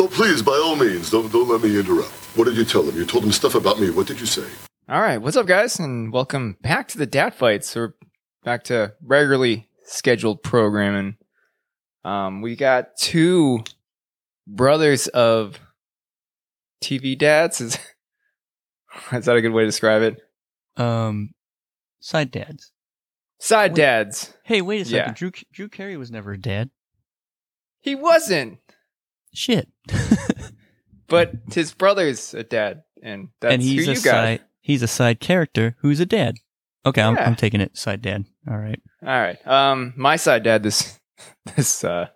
Oh, 0.00 0.08
please, 0.08 0.40
by 0.40 0.52
all 0.52 0.76
means, 0.76 1.10
don't, 1.10 1.30
don't 1.30 1.46
let 1.46 1.60
me 1.60 1.78
interrupt. 1.78 2.08
What 2.34 2.46
did 2.46 2.56
you 2.56 2.64
tell 2.64 2.88
him? 2.88 2.96
You 2.96 3.04
told 3.04 3.22
him 3.22 3.32
stuff 3.32 3.54
about 3.54 3.78
me. 3.78 3.90
What 3.90 4.06
did 4.06 4.18
you 4.18 4.24
say? 4.24 4.46
All 4.88 5.02
right, 5.02 5.18
what's 5.18 5.36
up, 5.36 5.44
guys, 5.44 5.78
and 5.78 6.10
welcome 6.10 6.56
back 6.62 6.88
to 6.88 6.98
the 6.98 7.04
Dad 7.04 7.34
Fights, 7.34 7.76
or 7.76 7.96
back 8.42 8.64
to 8.64 8.94
regularly 9.04 9.68
scheduled 9.84 10.42
programming. 10.42 11.18
Um, 12.02 12.40
we 12.40 12.56
got 12.56 12.96
two 12.96 13.62
brothers 14.46 15.06
of 15.08 15.60
TV 16.82 17.18
dads. 17.18 17.60
Is, 17.60 17.74
is 19.12 19.26
that 19.26 19.36
a 19.36 19.42
good 19.42 19.52
way 19.52 19.64
to 19.64 19.68
describe 19.68 20.00
it? 20.00 20.22
Um, 20.78 21.32
side 22.00 22.30
dads. 22.30 22.72
Side 23.38 23.72
Wait. 23.72 23.76
dads. 23.76 24.32
Hey, 24.44 24.62
wait 24.62 24.80
a 24.80 24.84
second. 24.86 25.08
Yeah. 25.08 25.12
Drew 25.12 25.32
Drew 25.52 25.68
Carey 25.68 25.98
was 25.98 26.10
never 26.10 26.32
a 26.32 26.40
dad. 26.40 26.70
He 27.80 27.94
wasn't, 27.94 28.60
Shit. 29.32 29.68
but 31.08 31.32
his 31.52 31.72
brother's 31.72 32.34
a 32.34 32.42
dad, 32.42 32.82
and 33.02 33.28
that's 33.40 33.54
and 33.54 33.62
he's 33.62 33.84
who 33.86 33.92
a 33.92 33.94
you 33.94 34.00
got. 34.00 34.10
side. 34.12 34.40
He's 34.60 34.82
a 34.82 34.88
side 34.88 35.20
character 35.20 35.76
who's 35.80 36.00
a 36.00 36.06
dad. 36.06 36.36
Okay, 36.86 37.02
I'm, 37.02 37.14
Yeah. 37.14 37.24
I'm 37.26 37.36
taking 37.36 37.60
it. 37.60 37.76
Side 37.76 38.02
dad. 38.02 38.24
All 38.48 38.56
right. 38.58 38.80
All 39.02 39.08
right. 39.08 39.44
Um, 39.46 39.92
my 39.96 40.16
side 40.16 40.42
dad 40.42 40.62
this 40.62 40.98
this 41.56 41.82
uh 41.84 42.08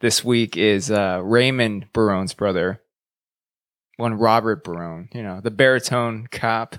this 0.00 0.24
week 0.24 0.56
is 0.56 0.90
uh 0.90 1.20
Raymond 1.22 1.86
Barone's 1.92 2.34
brother, 2.34 2.80
one 3.96 4.14
Robert 4.14 4.64
Barone. 4.64 5.08
You 5.12 5.22
know, 5.22 5.40
the 5.40 5.50
baritone 5.50 6.26
cop. 6.30 6.76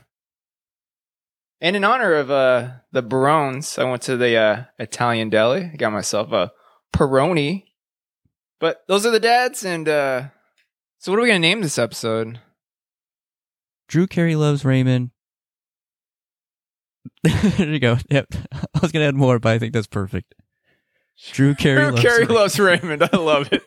And 1.61 1.75
in 1.75 1.83
honor 1.83 2.13
of 2.15 2.29
uh 2.31 2.69
the 2.91 3.01
Barones, 3.01 3.77
I 3.77 3.83
went 3.85 4.01
to 4.03 4.17
the 4.17 4.35
uh 4.37 4.63
Italian 4.79 5.29
deli. 5.29 5.69
I 5.73 5.75
got 5.77 5.93
myself 5.93 6.31
a 6.31 6.51
Peroni. 6.93 7.65
But 8.59 8.83
those 8.87 9.05
are 9.05 9.11
the 9.11 9.19
dads, 9.19 9.63
and 9.65 9.87
uh 9.87 10.23
so 10.99 11.11
what 11.11 11.19
are 11.19 11.21
we 11.23 11.27
gonna 11.27 11.39
name 11.39 11.61
this 11.61 11.77
episode? 11.77 12.39
Drew 13.87 14.07
Carey 14.07 14.35
loves 14.35 14.65
Raymond. 14.65 15.11
there 17.23 17.69
you 17.69 17.79
go. 17.79 17.97
Yep. 18.09 18.27
I 18.53 18.79
was 18.81 18.91
gonna 18.91 19.05
add 19.05 19.15
more, 19.15 19.39
but 19.39 19.51
I 19.53 19.59
think 19.59 19.73
that's 19.73 19.87
perfect. 19.87 20.33
Drew 21.31 21.55
Carey 21.55 21.77
Drew 21.81 21.91
loves 21.91 22.01
Carey 22.01 22.19
Raymond. 22.25 22.35
loves 22.35 22.59
Raymond. 22.59 23.03
I 23.13 23.17
love 23.17 23.49
it. 23.51 23.63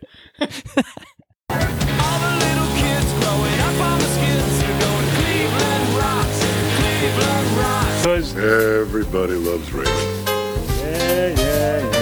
All 1.50 1.58
the 1.58 2.34
little 2.44 2.70
kids 2.76 3.12
growing 3.20 3.60
up 3.60 3.80
on 3.80 3.98
the 3.98 4.04
skids 4.04 4.62
are 4.64 4.78
going 4.80 5.08
Cleveland 5.16 5.88
rocks, 5.96 6.38
Cleveland 6.76 7.48
rocks. 7.56 8.34
Everybody 8.36 9.34
loves 9.34 9.72
Raymond. 9.72 10.28
Yeah, 10.78 11.28
yeah, 11.28 11.90
yeah. 11.90 11.97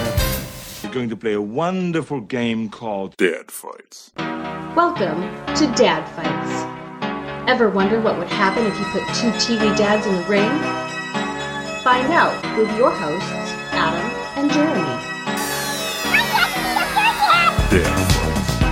We're 0.97 1.01
going 1.01 1.11
to 1.11 1.17
play 1.19 1.35
a 1.35 1.43
wonderful 1.43 2.23
game 2.23 2.71
called 2.71 3.19
Dad 3.19 3.51
fights. 3.51 4.13
Welcome 4.17 5.21
to 5.55 5.71
Dad 5.77 6.09
Fights. 6.17 7.51
Ever 7.51 7.69
wonder 7.69 8.01
what 8.01 8.17
would 8.17 8.29
happen 8.29 8.65
if 8.65 8.79
you 8.79 8.85
put 8.87 9.03
two 9.15 9.29
TV 9.33 9.77
dads 9.77 10.07
in 10.07 10.15
the 10.15 10.23
ring? 10.23 10.49
Find 11.85 12.11
out 12.15 12.33
with 12.57 12.75
your 12.79 12.91
hosts, 12.91 13.29
Adam 13.73 14.11
and 14.39 14.51
Jeremy. 14.51 14.97
Dad 17.69 17.93
fights. 18.17 18.63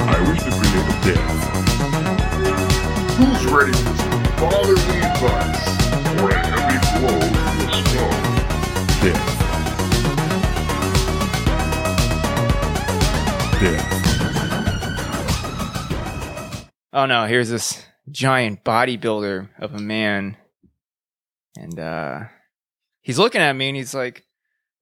I 0.00 0.18
wish 0.30 0.40
to 0.44 0.50
create 0.50 0.88
a 0.88 0.96
dad 1.04 1.28
fight. 1.44 1.68
Who's 3.18 3.44
ready 3.52 3.72
for 3.72 3.94
some 4.00 4.24
fatherly 4.40 4.98
advice 5.04 5.62
or 6.22 6.30
a 6.30 6.38
heavy 6.40 6.78
blow 7.00 7.20
to 7.20 7.28
the 7.60 7.68
skull? 7.84 8.14
Dad 9.02 9.33
fight. 13.64 13.94
Oh 16.92 17.06
no, 17.06 17.26
here's 17.26 17.48
this 17.48 17.84
giant 18.10 18.64
bodybuilder 18.64 19.48
of 19.58 19.74
a 19.74 19.78
man. 19.78 20.36
And 21.56 21.78
uh 21.78 22.20
he's 23.00 23.18
looking 23.18 23.40
at 23.40 23.52
me 23.54 23.68
and 23.68 23.76
he's 23.76 23.94
like, 23.94 24.24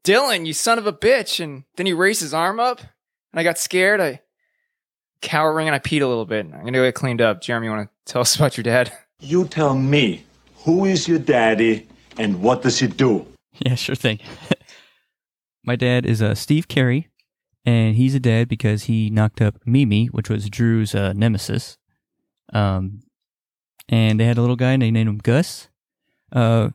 Dylan, 0.04 0.46
you 0.46 0.52
son 0.52 0.78
of 0.78 0.86
a 0.86 0.92
bitch. 0.92 1.42
And 1.42 1.64
then 1.76 1.86
he 1.86 1.92
raised 1.92 2.20
his 2.20 2.34
arm 2.34 2.60
up 2.60 2.80
and 2.80 3.40
I 3.40 3.42
got 3.42 3.58
scared. 3.58 4.00
I 4.00 4.20
cowering 5.20 5.68
and 5.68 5.74
I 5.74 5.78
peed 5.78 6.02
a 6.02 6.06
little 6.06 6.26
bit. 6.26 6.46
I'm 6.46 6.60
gonna 6.60 6.72
go 6.72 6.84
get 6.84 6.94
cleaned 6.94 7.22
up. 7.22 7.40
Jeremy, 7.40 7.66
you 7.66 7.70
wanna 7.70 7.88
tell 8.04 8.20
us 8.22 8.36
about 8.36 8.56
your 8.56 8.64
dad? 8.64 8.92
You 9.20 9.46
tell 9.46 9.76
me, 9.76 10.24
who 10.64 10.84
is 10.84 11.06
your 11.06 11.20
daddy 11.20 11.86
and 12.18 12.42
what 12.42 12.62
does 12.62 12.78
he 12.78 12.88
do? 12.88 13.26
Yeah, 13.64 13.76
sure 13.76 13.94
thing. 13.94 14.18
My 15.64 15.76
dad 15.76 16.04
is 16.04 16.20
uh, 16.20 16.34
Steve 16.34 16.66
Carey, 16.66 17.08
and 17.64 17.96
he's 17.96 18.14
a 18.14 18.20
dad 18.20 18.48
because 18.48 18.84
he 18.84 19.10
knocked 19.10 19.40
up 19.40 19.60
Mimi, 19.64 20.06
which 20.06 20.28
was 20.28 20.50
Drew's 20.50 20.94
uh, 20.94 21.12
nemesis. 21.14 21.78
Um, 22.52 23.02
and 23.88 24.18
they 24.18 24.24
had 24.24 24.38
a 24.38 24.40
little 24.40 24.56
guy, 24.56 24.72
and 24.72 24.82
they 24.82 24.90
named 24.90 25.08
him 25.08 25.18
Gus. 25.18 25.68
Uh, 26.32 26.70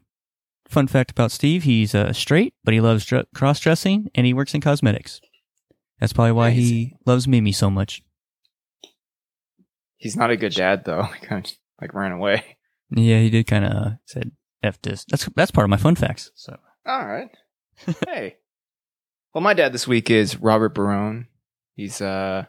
fun 0.67 0.87
fact 0.87 1.11
about 1.11 1.31
Steve: 1.31 1.63
he's 1.63 1.93
uh, 1.95 2.13
straight, 2.13 2.53
but 2.63 2.73
he 2.73 2.81
loves 2.81 3.05
dr- 3.05 3.27
cross 3.33 3.59
dressing, 3.59 4.09
and 4.15 4.25
he 4.25 4.33
works 4.33 4.53
in 4.53 4.61
cosmetics. 4.61 5.21
That's 5.99 6.13
probably 6.13 6.33
why 6.33 6.51
he 6.51 6.93
loves 7.05 7.27
Mimi 7.27 7.51
so 7.51 7.69
much. 7.69 8.03
He's 9.97 10.15
not 10.15 10.29
a 10.29 10.37
good 10.37 10.53
dad 10.53 10.85
though. 10.85 11.03
He 11.19 11.25
kind 11.25 11.45
of 11.45 11.51
like 11.81 11.93
ran 11.93 12.11
away. 12.11 12.57
Yeah, 12.91 13.19
he 13.19 13.29
did 13.29 13.47
kind 13.47 13.65
of 13.65 13.71
uh, 13.71 13.89
said 14.05 14.31
"f 14.63 14.81
this." 14.81 15.05
That's 15.09 15.27
that's 15.35 15.51
part 15.51 15.65
of 15.65 15.69
my 15.69 15.77
fun 15.77 15.95
facts. 15.95 16.31
So 16.35 16.57
All 16.85 17.05
right. 17.05 17.29
hey. 18.07 18.37
Well, 19.37 19.43
my 19.43 19.53
dad 19.53 19.71
this 19.71 19.87
week 19.87 20.09
is 20.09 20.37
Robert 20.41 20.73
Barone. 20.73 21.27
He's 21.75 22.01
uh 22.01 22.45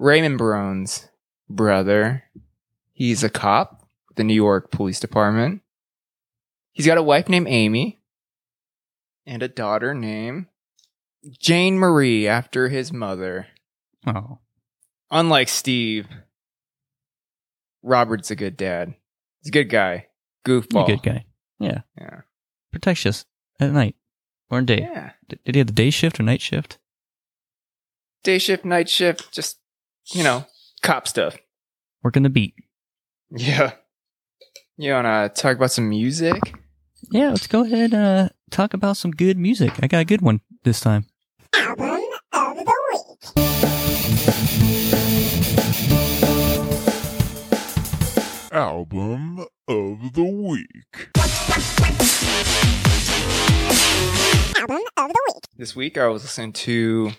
Raymond 0.00 0.36
Barone's 0.36 1.08
brother. 1.48 2.24
He's 2.92 3.22
a 3.22 3.30
cop 3.30 3.86
with 4.08 4.16
the 4.16 4.24
New 4.24 4.34
York 4.34 4.72
Police 4.72 4.98
Department. 4.98 5.62
He's 6.72 6.86
got 6.86 6.98
a 6.98 7.04
wife 7.04 7.28
named 7.28 7.46
Amy 7.48 8.00
and 9.26 9.44
a 9.44 9.48
daughter 9.48 9.94
named 9.94 10.46
Jane 11.38 11.78
Marie 11.78 12.26
after 12.26 12.68
his 12.68 12.92
mother. 12.92 13.46
oh, 14.04 14.40
Unlike 15.12 15.50
Steve, 15.50 16.08
Robert's 17.80 18.32
a 18.32 18.34
good 18.34 18.56
dad. 18.56 18.92
He's 19.40 19.50
a 19.50 19.52
good 19.52 19.70
guy. 19.70 20.08
he's 20.44 20.52
Goofball. 20.52 20.82
a 20.82 20.96
good 20.96 21.02
guy. 21.04 21.26
Yeah, 21.60 21.82
Yeah. 21.96 22.22
protects 22.72 23.06
us 23.06 23.24
at 23.60 23.70
night 23.70 23.94
or 24.52 24.58
in 24.58 24.66
day. 24.66 24.80
Yeah. 24.82 25.12
Did 25.44 25.54
he 25.54 25.58
have 25.58 25.66
the 25.66 25.72
day 25.72 25.88
shift 25.90 26.20
or 26.20 26.22
night 26.22 26.42
shift? 26.42 26.78
Day 28.22 28.38
shift, 28.38 28.64
night 28.64 28.88
shift, 28.88 29.32
just, 29.32 29.58
you 30.12 30.22
know, 30.22 30.44
cop 30.82 31.08
stuff. 31.08 31.38
Working 32.02 32.22
the 32.22 32.28
beat. 32.28 32.54
Yeah. 33.34 33.72
You 34.76 34.92
wanna 34.92 35.30
talk 35.34 35.56
about 35.56 35.72
some 35.72 35.88
music? 35.88 36.54
Yeah, 37.10 37.30
let's 37.30 37.46
go 37.46 37.64
ahead 37.64 37.94
uh 37.94 38.28
talk 38.50 38.74
about 38.74 38.98
some 38.98 39.10
good 39.10 39.38
music. 39.38 39.72
I 39.82 39.86
got 39.86 40.00
a 40.00 40.04
good 40.04 40.20
one 40.20 40.42
this 40.64 40.80
time. 40.80 41.06
Album 41.54 42.02
of 42.32 42.56
the 42.56 42.72
week. 42.92 43.48
Album 48.52 49.46
of 49.66 50.12
the 50.12 50.24
week. 50.24 51.08
This 55.56 55.74
week 55.74 55.98
I 55.98 56.06
was 56.08 56.22
listening 56.22 56.52
to 56.52 57.12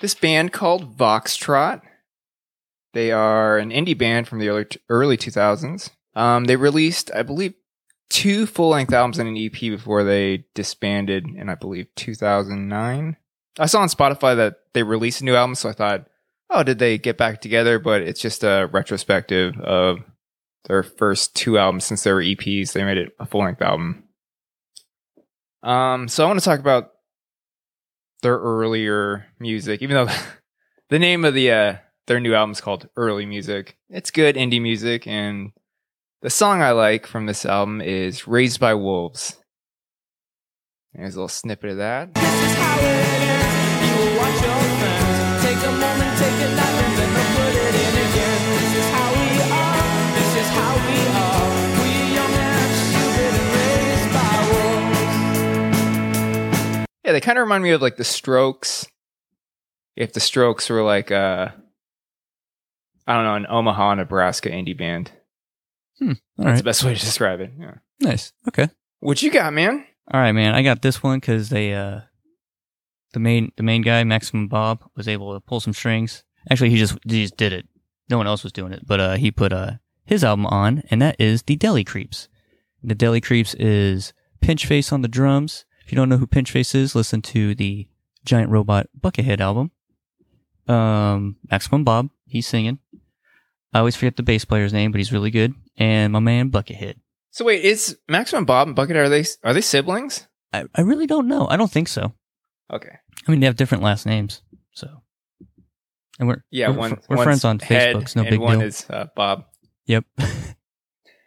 this 0.00 0.14
band 0.14 0.52
called 0.52 0.96
Voxtrot. 0.96 1.82
They 2.92 3.12
are 3.12 3.58
an 3.58 3.70
indie 3.70 3.96
band 3.96 4.28
from 4.28 4.38
the 4.38 4.48
early 4.48 4.66
early 4.88 5.16
2000s. 5.16 5.90
Um, 6.14 6.44
they 6.44 6.56
released, 6.56 7.10
I 7.14 7.22
believe, 7.22 7.54
two 8.10 8.46
full 8.46 8.70
length 8.70 8.92
albums 8.92 9.18
and 9.18 9.28
an 9.28 9.36
EP 9.36 9.52
before 9.52 10.04
they 10.04 10.44
disbanded 10.54 11.26
in, 11.26 11.48
I 11.48 11.54
believe, 11.54 11.86
2009. 11.96 13.16
I 13.58 13.66
saw 13.66 13.80
on 13.80 13.88
Spotify 13.88 14.36
that 14.36 14.56
they 14.72 14.82
released 14.82 15.20
a 15.20 15.24
new 15.24 15.34
album, 15.34 15.54
so 15.54 15.68
I 15.68 15.72
thought, 15.72 16.06
oh, 16.50 16.62
did 16.62 16.78
they 16.78 16.98
get 16.98 17.18
back 17.18 17.40
together? 17.40 17.78
But 17.78 18.02
it's 18.02 18.20
just 18.20 18.44
a 18.44 18.68
retrospective 18.72 19.58
of 19.60 19.98
their 20.64 20.82
first 20.82 21.34
two 21.34 21.58
albums 21.58 21.84
since 21.84 22.02
they 22.02 22.12
were 22.12 22.22
EPs. 22.22 22.72
They 22.72 22.84
made 22.84 22.98
it 22.98 23.14
a 23.18 23.26
full 23.26 23.42
length 23.42 23.62
album. 23.62 24.04
Um, 25.62 26.08
so 26.08 26.24
I 26.24 26.26
want 26.28 26.38
to 26.38 26.44
talk 26.44 26.60
about 26.60 26.90
their 28.22 28.38
earlier 28.38 29.26
music, 29.38 29.82
even 29.82 29.94
though 29.94 30.14
the 30.88 30.98
name 30.98 31.24
of 31.24 31.34
the 31.34 31.50
uh, 31.50 31.76
their 32.06 32.20
new 32.20 32.34
album 32.34 32.52
is 32.52 32.60
called 32.60 32.88
Early 32.96 33.26
Music. 33.26 33.76
It's 33.90 34.10
good 34.10 34.36
indie 34.36 34.62
music, 34.62 35.06
and 35.06 35.52
the 36.22 36.30
song 36.30 36.62
I 36.62 36.72
like 36.72 37.06
from 37.06 37.26
this 37.26 37.44
album 37.44 37.80
is 37.80 38.26
"Raised 38.26 38.60
by 38.60 38.74
Wolves." 38.74 39.36
There's 40.94 41.14
a 41.14 41.18
little 41.18 41.28
snippet 41.28 41.70
of 41.70 41.76
that. 41.78 43.27
Yeah, 57.08 57.12
they 57.12 57.22
kind 57.22 57.38
of 57.38 57.44
remind 57.44 57.64
me 57.64 57.70
of 57.70 57.80
like 57.80 57.96
the 57.96 58.04
Strokes. 58.04 58.86
If 59.96 60.12
the 60.12 60.20
Strokes 60.20 60.68
were 60.68 60.82
like 60.82 61.10
uh 61.10 61.48
I 63.06 63.14
don't 63.14 63.24
know, 63.24 63.34
an 63.34 63.46
Omaha, 63.48 63.94
Nebraska 63.94 64.50
indie 64.50 64.76
band. 64.76 65.10
All 66.02 66.08
That's 66.08 66.20
right. 66.36 66.56
the 66.58 66.62
best 66.64 66.84
way 66.84 66.92
to 66.92 67.00
describe 67.00 67.40
it. 67.40 67.52
Yeah. 67.58 67.76
Nice. 67.98 68.34
Okay. 68.46 68.68
What 69.00 69.22
you 69.22 69.30
got, 69.30 69.54
man? 69.54 69.86
All 70.12 70.20
right, 70.20 70.32
man. 70.32 70.54
I 70.54 70.60
got 70.60 70.82
this 70.82 71.02
one 71.02 71.18
because 71.18 71.48
they, 71.48 71.72
uh, 71.72 72.00
the 73.14 73.20
main, 73.20 73.52
the 73.56 73.62
main 73.62 73.80
guy, 73.80 74.04
Maximum 74.04 74.46
Bob, 74.46 74.84
was 74.94 75.08
able 75.08 75.32
to 75.32 75.40
pull 75.40 75.60
some 75.60 75.72
strings. 75.72 76.24
Actually, 76.50 76.68
he 76.68 76.76
just, 76.76 76.98
he 77.08 77.22
just 77.22 77.38
did 77.38 77.54
it. 77.54 77.66
No 78.10 78.18
one 78.18 78.26
else 78.26 78.44
was 78.44 78.52
doing 78.52 78.74
it, 78.74 78.86
but 78.86 79.00
uh, 79.00 79.14
he 79.14 79.30
put 79.30 79.54
uh 79.54 79.72
his 80.04 80.22
album 80.22 80.44
on, 80.44 80.82
and 80.90 81.00
that 81.00 81.16
is 81.18 81.42
the 81.44 81.56
Deli 81.56 81.84
Creeps. 81.84 82.28
The 82.82 82.94
Deli 82.94 83.22
Creeps 83.22 83.54
is 83.54 84.12
Pinchface 84.42 84.92
on 84.92 85.00
the 85.00 85.08
drums. 85.08 85.64
If 85.88 85.92
you 85.92 85.96
don't 85.96 86.10
know 86.10 86.18
who 86.18 86.26
Pinchface 86.26 86.74
is, 86.74 86.94
listen 86.94 87.22
to 87.22 87.54
the 87.54 87.88
Giant 88.22 88.50
Robot 88.50 88.88
Buckethead 89.00 89.40
album. 89.40 89.70
Um, 90.66 91.36
Maximum 91.50 91.82
Bob, 91.82 92.10
he's 92.26 92.46
singing. 92.46 92.78
I 93.72 93.78
always 93.78 93.96
forget 93.96 94.16
the 94.16 94.22
bass 94.22 94.44
player's 94.44 94.74
name, 94.74 94.92
but 94.92 94.98
he's 94.98 95.14
really 95.14 95.30
good. 95.30 95.54
And 95.78 96.12
my 96.12 96.18
man 96.18 96.50
Buckethead. 96.50 96.96
So 97.30 97.46
wait, 97.46 97.64
is 97.64 97.96
Maximum 98.06 98.44
Bob 98.44 98.68
and 98.68 98.76
Bucket 98.76 98.96
are 98.96 99.08
they 99.08 99.24
are 99.42 99.54
they 99.54 99.62
siblings? 99.62 100.26
I, 100.52 100.64
I 100.74 100.82
really 100.82 101.06
don't 101.06 101.26
know. 101.26 101.48
I 101.48 101.56
don't 101.56 101.72
think 101.72 101.88
so. 101.88 102.12
Okay. 102.70 102.92
I 103.26 103.30
mean, 103.30 103.40
they 103.40 103.46
have 103.46 103.56
different 103.56 103.82
last 103.82 104.04
names, 104.04 104.42
so. 104.72 104.88
And 106.18 106.28
we're 106.28 106.44
Yeah, 106.50 106.68
we're, 106.68 106.76
one 106.76 106.98
we're 107.08 107.24
friends 107.24 107.46
on 107.46 107.60
Facebook. 107.60 108.02
It's 108.02 108.14
no 108.14 108.24
and 108.24 108.30
big 108.30 108.40
one 108.40 108.58
deal. 108.58 108.68
is 108.68 108.84
uh, 108.90 109.06
Bob. 109.16 109.46
Yep. 109.86 110.04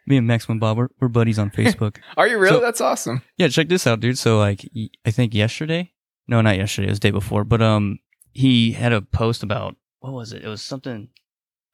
Me 0.06 0.16
and 0.16 0.26
Maximum 0.26 0.58
Bob, 0.58 0.76
we're, 0.78 0.88
we're 1.00 1.08
buddies 1.08 1.38
on 1.38 1.50
Facebook. 1.56 1.98
Are 2.16 2.26
you 2.26 2.38
really? 2.38 2.56
So- 2.56 2.60
That's 2.60 2.80
awesome. 2.80 3.22
yeah, 3.36 3.48
check 3.48 3.68
this 3.68 3.86
out, 3.86 4.00
dude. 4.00 4.18
So 4.18 4.38
like, 4.38 4.68
I 5.06 5.10
think 5.10 5.34
yesterday, 5.34 5.92
no, 6.28 6.40
not 6.40 6.56
yesterday, 6.56 6.88
it 6.88 6.90
was 6.90 7.00
the 7.00 7.08
day 7.08 7.12
before, 7.12 7.44
but 7.44 7.62
um, 7.62 7.98
he 8.32 8.72
had 8.72 8.92
a 8.92 9.02
post 9.02 9.42
about 9.42 9.76
what 10.00 10.12
was 10.12 10.32
it? 10.32 10.42
It 10.44 10.48
was 10.48 10.62
something. 10.62 11.08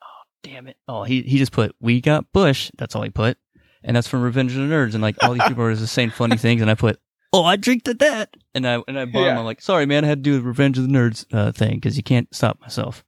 Oh 0.03 0.23
damn 0.43 0.67
it! 0.69 0.77
Oh, 0.87 1.05
he 1.05 1.23
he 1.23 1.39
just 1.39 1.53
put 1.53 1.75
we 1.81 2.01
got 2.01 2.31
Bush. 2.33 2.71
That's 2.77 2.95
all 2.95 3.03
he 3.03 3.11
put, 3.11 3.39
and 3.83 3.97
that's 3.97 4.09
from 4.09 4.23
Revenge 4.23 4.53
of 4.53 4.59
the 4.69 4.75
Nerds. 4.75 4.93
And 4.95 5.03
like 5.03 5.17
all 5.23 5.33
these 5.33 5.43
people 5.45 5.65
are 5.65 5.75
just 5.75 5.93
saying 5.95 6.11
funny 6.11 6.37
things, 6.39 6.61
and 6.61 6.71
I 6.71 6.75
put. 6.75 6.99
Oh, 7.33 7.45
I 7.45 7.57
drink 7.57 7.85
to 7.85 7.95
that, 7.95 8.35
and 8.55 8.67
I 8.67 8.83
and 8.89 8.99
I 8.99 9.05
bought 9.05 9.27
him. 9.29 9.39
I'm 9.39 9.45
like, 9.45 9.61
sorry, 9.61 9.85
man, 9.87 10.05
I 10.05 10.09
had 10.09 10.19
to 10.25 10.31
do 10.31 10.37
the 10.39 10.43
Revenge 10.43 10.79
of 10.79 10.85
the 10.89 10.93
Nerds 10.93 11.27
uh, 11.33 11.53
thing 11.53 11.75
because 11.77 11.97
you 11.97 12.03
can't 12.03 12.33
stop 12.35 12.61
myself. 12.61 13.05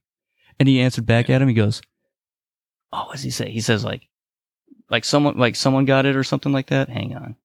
And 0.59 0.69
he 0.69 0.79
answered 0.79 1.05
back 1.07 1.29
at 1.29 1.41
him. 1.41 1.47
He 1.47 1.53
goes, 1.55 1.81
"Oh, 2.93 3.05
what 3.05 3.13
does 3.13 3.23
he 3.23 3.31
say?" 3.31 3.49
He 3.51 3.61
says 3.61 3.83
like, 3.83 4.07
like 4.91 5.03
someone 5.05 5.37
like 5.37 5.55
someone 5.55 5.85
got 5.85 6.05
it 6.05 6.15
or 6.15 6.23
something 6.23 6.51
like 6.51 6.67
that. 6.67 6.89
Hang 6.89 7.15
on, 7.15 7.35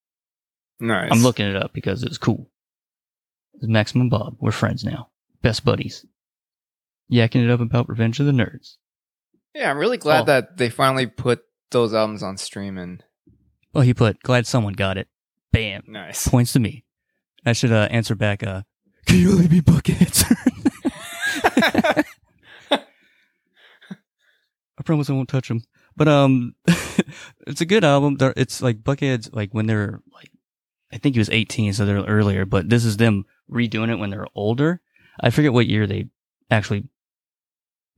Nice. 0.80 1.08
I'm 1.10 1.22
looking 1.22 1.46
it 1.46 1.56
up 1.56 1.72
because 1.72 2.02
it's 2.02 2.18
cool. 2.18 2.50
It's 3.54 3.66
Maximum 3.66 4.10
Bob. 4.10 4.36
We're 4.40 4.50
friends 4.52 4.84
now. 4.84 5.08
Best 5.40 5.64
buddies. 5.64 6.04
Yakking 7.10 7.44
it 7.44 7.50
up 7.50 7.60
about 7.60 7.88
Revenge 7.88 8.20
of 8.20 8.26
the 8.26 8.32
Nerds. 8.32 8.74
Yeah, 9.54 9.70
I'm 9.70 9.78
really 9.78 9.96
glad 9.96 10.22
Oh. 10.22 10.24
that 10.26 10.58
they 10.58 10.68
finally 10.68 11.06
put 11.06 11.40
those 11.70 11.94
albums 11.94 12.22
on 12.22 12.36
stream 12.36 12.76
and 12.76 13.02
Well, 13.72 13.84
he 13.84 13.94
put, 13.94 14.22
glad 14.22 14.46
someone 14.46 14.74
got 14.74 14.98
it. 14.98 15.08
Bam. 15.52 15.84
nice. 15.86 16.28
Points 16.28 16.52
to 16.52 16.60
me. 16.60 16.84
I 17.46 17.52
should 17.54 17.72
uh, 17.72 17.88
answer 17.90 18.14
back, 18.14 18.42
uh, 18.42 18.62
can 19.06 19.18
you 19.20 19.30
only 19.32 19.46
be 19.48 19.60
buckets? 19.60 20.24
I 24.78 24.82
promise 24.84 25.08
I 25.08 25.12
won't 25.14 25.28
touch 25.28 25.48
them. 25.48 25.62
But 25.96 26.08
um, 26.08 26.54
it's 27.46 27.60
a 27.60 27.66
good 27.66 27.84
album. 27.84 28.16
They're, 28.16 28.34
it's 28.36 28.62
like 28.62 28.82
Bucketheads, 28.82 29.34
like 29.34 29.52
when 29.52 29.66
they're 29.66 30.00
like, 30.12 30.30
I 30.92 30.98
think 30.98 31.14
he 31.14 31.20
was 31.20 31.30
18, 31.30 31.72
so 31.72 31.84
they're 31.84 32.02
earlier. 32.02 32.44
But 32.44 32.68
this 32.68 32.84
is 32.84 32.96
them 32.96 33.24
redoing 33.50 33.90
it 33.90 33.98
when 33.98 34.10
they're 34.10 34.26
older. 34.34 34.80
I 35.20 35.30
forget 35.30 35.52
what 35.52 35.66
year 35.66 35.86
they 35.86 36.08
actually 36.50 36.84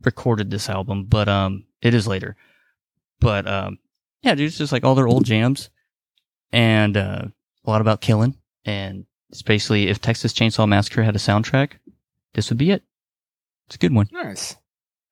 recorded 0.02 0.50
this 0.50 0.69
album, 0.69 1.05
but 1.05 1.28
um, 1.28 1.64
it 1.82 1.94
is 1.94 2.06
later. 2.06 2.37
But 3.20 3.46
um, 3.46 3.78
yeah, 4.22 4.34
dude, 4.34 4.49
it's 4.49 4.58
just 4.58 4.72
like 4.72 4.84
all 4.84 4.94
their 4.94 5.08
old 5.08 5.25
jams, 5.25 5.70
and 6.52 6.96
uh, 6.96 7.25
a 7.64 7.70
lot 7.70 7.81
about 7.81 8.00
killing. 8.00 8.37
And 8.64 9.06
it's 9.31 9.43
basically 9.43 9.88
if 9.88 10.00
Texas 10.00 10.32
Chainsaw 10.32 10.69
Massacre 10.69 11.02
had 11.02 11.16
a 11.16 11.20
soundtrack, 11.20 11.72
this 12.34 12.49
would 12.50 12.58
be 12.58 12.70
it. 12.70 12.82
It's 13.66 13.76
a 13.76 13.78
good 13.78 13.94
one. 13.94 14.08
Nice. 14.12 14.56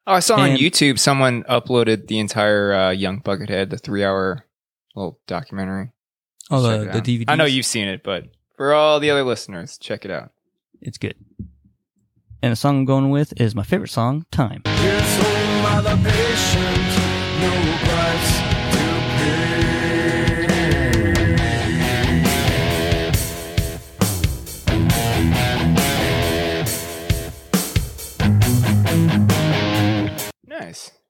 Oh, 0.06 0.12
I 0.12 0.20
saw 0.20 0.36
on 0.36 0.50
YouTube 0.50 1.00
someone 1.00 1.42
uploaded 1.44 2.06
the 2.06 2.20
entire 2.20 2.72
uh, 2.72 2.90
Young 2.90 3.20
Buckethead, 3.20 3.70
the 3.70 3.78
three 3.78 4.04
hour 4.04 4.46
little 4.94 5.18
documentary. 5.26 5.90
Oh, 6.48 6.84
Check 6.84 6.92
the, 6.92 7.00
the. 7.00 7.18
DVD. 7.18 7.24
I 7.26 7.34
know 7.34 7.44
you've 7.44 7.66
seen 7.66 7.88
it, 7.88 8.04
but 8.04 8.26
for 8.56 8.72
all 8.72 9.00
the 9.00 9.10
other 9.10 9.24
listeners, 9.24 9.78
check 9.78 10.04
it 10.04 10.12
out. 10.12 10.30
It's 10.80 10.96
good. 10.96 11.16
And 12.40 12.52
the 12.52 12.56
song 12.56 12.78
I'm 12.78 12.84
going 12.84 13.10
with 13.10 13.40
is 13.40 13.56
my 13.56 13.64
favorite 13.64 13.90
song, 13.90 14.26
Time. 14.30 14.62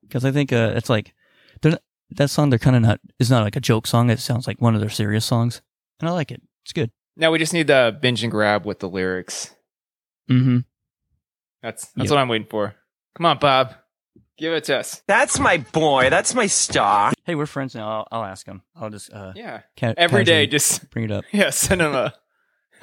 Because 0.08 0.24
I 0.24 0.30
think 0.32 0.52
uh, 0.52 0.72
it's 0.76 0.88
like, 0.90 1.14
they're 1.62 1.72
not, 1.72 1.82
that 2.10 2.30
song, 2.30 2.50
they're 2.50 2.58
kind 2.58 2.76
of 2.76 2.82
not, 2.82 3.00
it's 3.18 3.30
not 3.30 3.42
like 3.42 3.56
a 3.56 3.60
joke 3.60 3.86
song. 3.86 4.10
It 4.10 4.20
sounds 4.20 4.46
like 4.46 4.60
one 4.60 4.74
of 4.74 4.80
their 4.80 4.90
serious 4.90 5.24
songs. 5.24 5.60
And 6.00 6.08
I 6.08 6.12
like 6.12 6.30
it. 6.30 6.40
It's 6.64 6.72
good. 6.72 6.90
Now 7.16 7.30
we 7.32 7.38
just 7.38 7.52
need 7.52 7.66
the 7.66 7.96
binge 8.00 8.22
and 8.22 8.30
grab 8.30 8.64
with 8.66 8.78
the 8.80 8.88
lyrics. 8.88 9.54
Mm-hmm. 10.30 10.58
That's 11.62 11.86
that's 11.88 12.04
Yep. 12.04 12.10
what 12.10 12.18
I'm 12.18 12.28
waiting 12.28 12.46
for. 12.48 12.74
Come 13.16 13.26
on, 13.26 13.38
Bob. 13.38 13.74
Give 14.38 14.52
it 14.52 14.64
to 14.64 14.76
us. 14.78 15.02
That's 15.06 15.38
my 15.40 15.56
boy. 15.58 16.10
That's 16.10 16.34
my 16.34 16.46
star. 16.46 17.12
Hey, 17.24 17.34
we're 17.34 17.46
friends 17.46 17.74
now. 17.74 17.88
I'll, 17.88 18.08
I'll 18.20 18.24
ask 18.24 18.46
him. 18.46 18.60
I'll 18.74 18.90
just 18.90 19.10
uh, 19.12 19.32
Yeah. 19.34 19.62
ca- 19.78 19.94
Every 19.96 20.24
day, 20.24 20.46
just 20.46 20.90
bring 20.90 21.06
it 21.06 21.10
up. 21.10 21.24
yeah, 21.32 21.48
send 21.50 21.80
him 21.80 21.94
a 21.94 22.12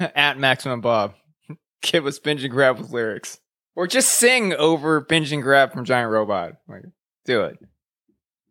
at 0.00 0.36
maximum 0.38 0.80
Bob. 0.80 1.14
Give 1.82 2.06
us 2.06 2.18
binge 2.18 2.42
and 2.42 2.50
grab 2.52 2.78
with 2.78 2.90
lyrics, 2.90 3.38
or 3.76 3.86
just 3.86 4.08
sing 4.10 4.52
over 4.54 5.00
binge 5.00 5.30
and 5.32 5.42
grab 5.42 5.72
from 5.72 5.84
Giant 5.84 6.10
Robot. 6.10 6.54
Like, 6.68 6.82
do 7.24 7.42
it. 7.42 7.58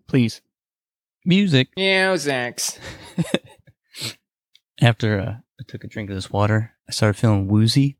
Please. 0.08 0.42
Music. 1.26 1.70
Yeah, 1.78 2.14
Zanks. 2.16 2.78
After 4.82 5.20
uh, 5.20 5.34
I 5.60 5.64
took 5.68 5.84
a 5.84 5.88
drink 5.88 6.10
of 6.10 6.16
this 6.16 6.30
water, 6.32 6.74
I 6.88 6.92
started 6.92 7.18
feeling 7.18 7.48
woozy. 7.48 7.98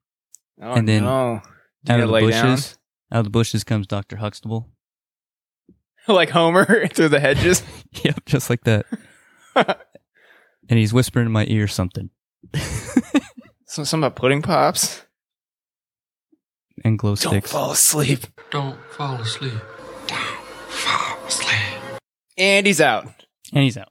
Oh 0.62 0.74
And 0.74 0.88
then 0.88 1.04
no. 1.04 1.42
Out 1.90 2.00
of 2.00 2.08
the 2.08 2.14
lay 2.14 2.22
bushes, 2.22 2.78
out 3.12 3.20
of 3.20 3.24
the 3.26 3.30
bushes 3.30 3.64
comes 3.64 3.88
Doctor 3.88 4.18
Huxtable. 4.18 4.70
like 6.08 6.30
Homer 6.30 6.88
through 6.94 7.10
the 7.10 7.20
hedges. 7.20 7.62
yep, 8.04 8.24
just 8.26 8.50
like 8.50 8.64
that. 8.66 8.86
and 9.56 10.80
he's 10.80 10.94
whispering 10.94 11.26
in 11.28 11.32
my 11.32 11.46
ear 11.48 11.68
something. 11.68 12.10
so 13.66 13.84
some 13.84 14.04
about 14.04 14.16
pudding 14.16 14.42
pops. 14.42 15.04
and 16.84 16.98
glow 17.00 17.16
Don't 17.16 17.32
sticks. 17.32 17.52
fall 17.52 17.72
asleep. 17.72 18.26
Don't 18.52 18.78
fall 18.92 19.16
asleep. 19.16 19.54
And 22.38 22.66
he's 22.66 22.82
out. 22.82 23.06
And 23.54 23.64
he's 23.64 23.78
out. 23.78 23.90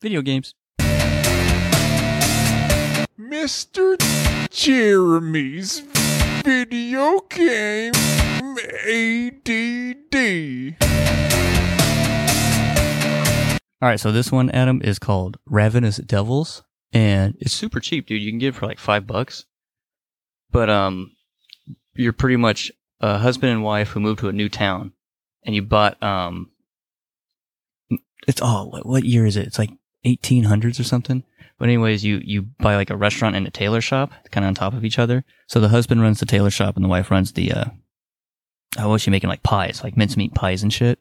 Video 0.00 0.22
games. 0.22 0.54
Mr. 3.18 3.96
Jeremy's 4.50 5.80
video 6.44 7.20
game 7.28 7.92
ADD. 8.86 10.76
All 13.82 13.88
right, 13.88 13.98
so 13.98 14.12
this 14.12 14.30
one, 14.30 14.50
Adam, 14.50 14.80
is 14.82 14.98
called 14.98 15.38
Ravenous 15.46 15.96
Devils, 15.96 16.62
and 16.92 17.34
it's 17.40 17.54
super 17.54 17.80
cheap, 17.80 18.06
dude. 18.06 18.22
You 18.22 18.30
can 18.30 18.38
get 18.38 18.48
it 18.48 18.54
for 18.54 18.66
like 18.66 18.78
five 18.78 19.06
bucks. 19.06 19.46
But 20.50 20.68
um, 20.68 21.12
you're 21.94 22.12
pretty 22.12 22.36
much 22.36 22.70
a 23.00 23.18
husband 23.18 23.52
and 23.52 23.64
wife 23.64 23.88
who 23.88 24.00
moved 24.00 24.20
to 24.20 24.28
a 24.28 24.32
new 24.32 24.48
town, 24.48 24.92
and 25.44 25.54
you 25.54 25.62
bought 25.62 26.00
um, 26.02 26.49
it's 28.26 28.40
oh, 28.42 28.70
what, 28.82 29.04
year 29.04 29.26
is 29.26 29.36
it? 29.36 29.46
It's 29.46 29.58
like 29.58 29.70
1800s 30.04 30.80
or 30.80 30.84
something. 30.84 31.24
But 31.58 31.68
anyways, 31.68 32.04
you 32.04 32.20
you 32.24 32.42
buy 32.58 32.76
like 32.76 32.90
a 32.90 32.96
restaurant 32.96 33.36
and 33.36 33.46
a 33.46 33.50
tailor 33.50 33.82
shop, 33.82 34.12
kind 34.30 34.44
of 34.44 34.48
on 34.48 34.54
top 34.54 34.72
of 34.72 34.84
each 34.84 34.98
other. 34.98 35.24
So 35.46 35.60
the 35.60 35.68
husband 35.68 36.00
runs 36.00 36.20
the 36.20 36.26
tailor 36.26 36.50
shop, 36.50 36.74
and 36.76 36.84
the 36.84 36.88
wife 36.88 37.10
runs 37.10 37.32
the 37.32 37.52
uh, 37.52 37.64
oh, 38.78 38.88
what's 38.88 39.04
she 39.04 39.10
making 39.10 39.28
like 39.28 39.42
pies, 39.42 39.82
like 39.84 39.96
mincemeat 39.96 40.34
pies 40.34 40.62
and 40.62 40.72
shit. 40.72 41.00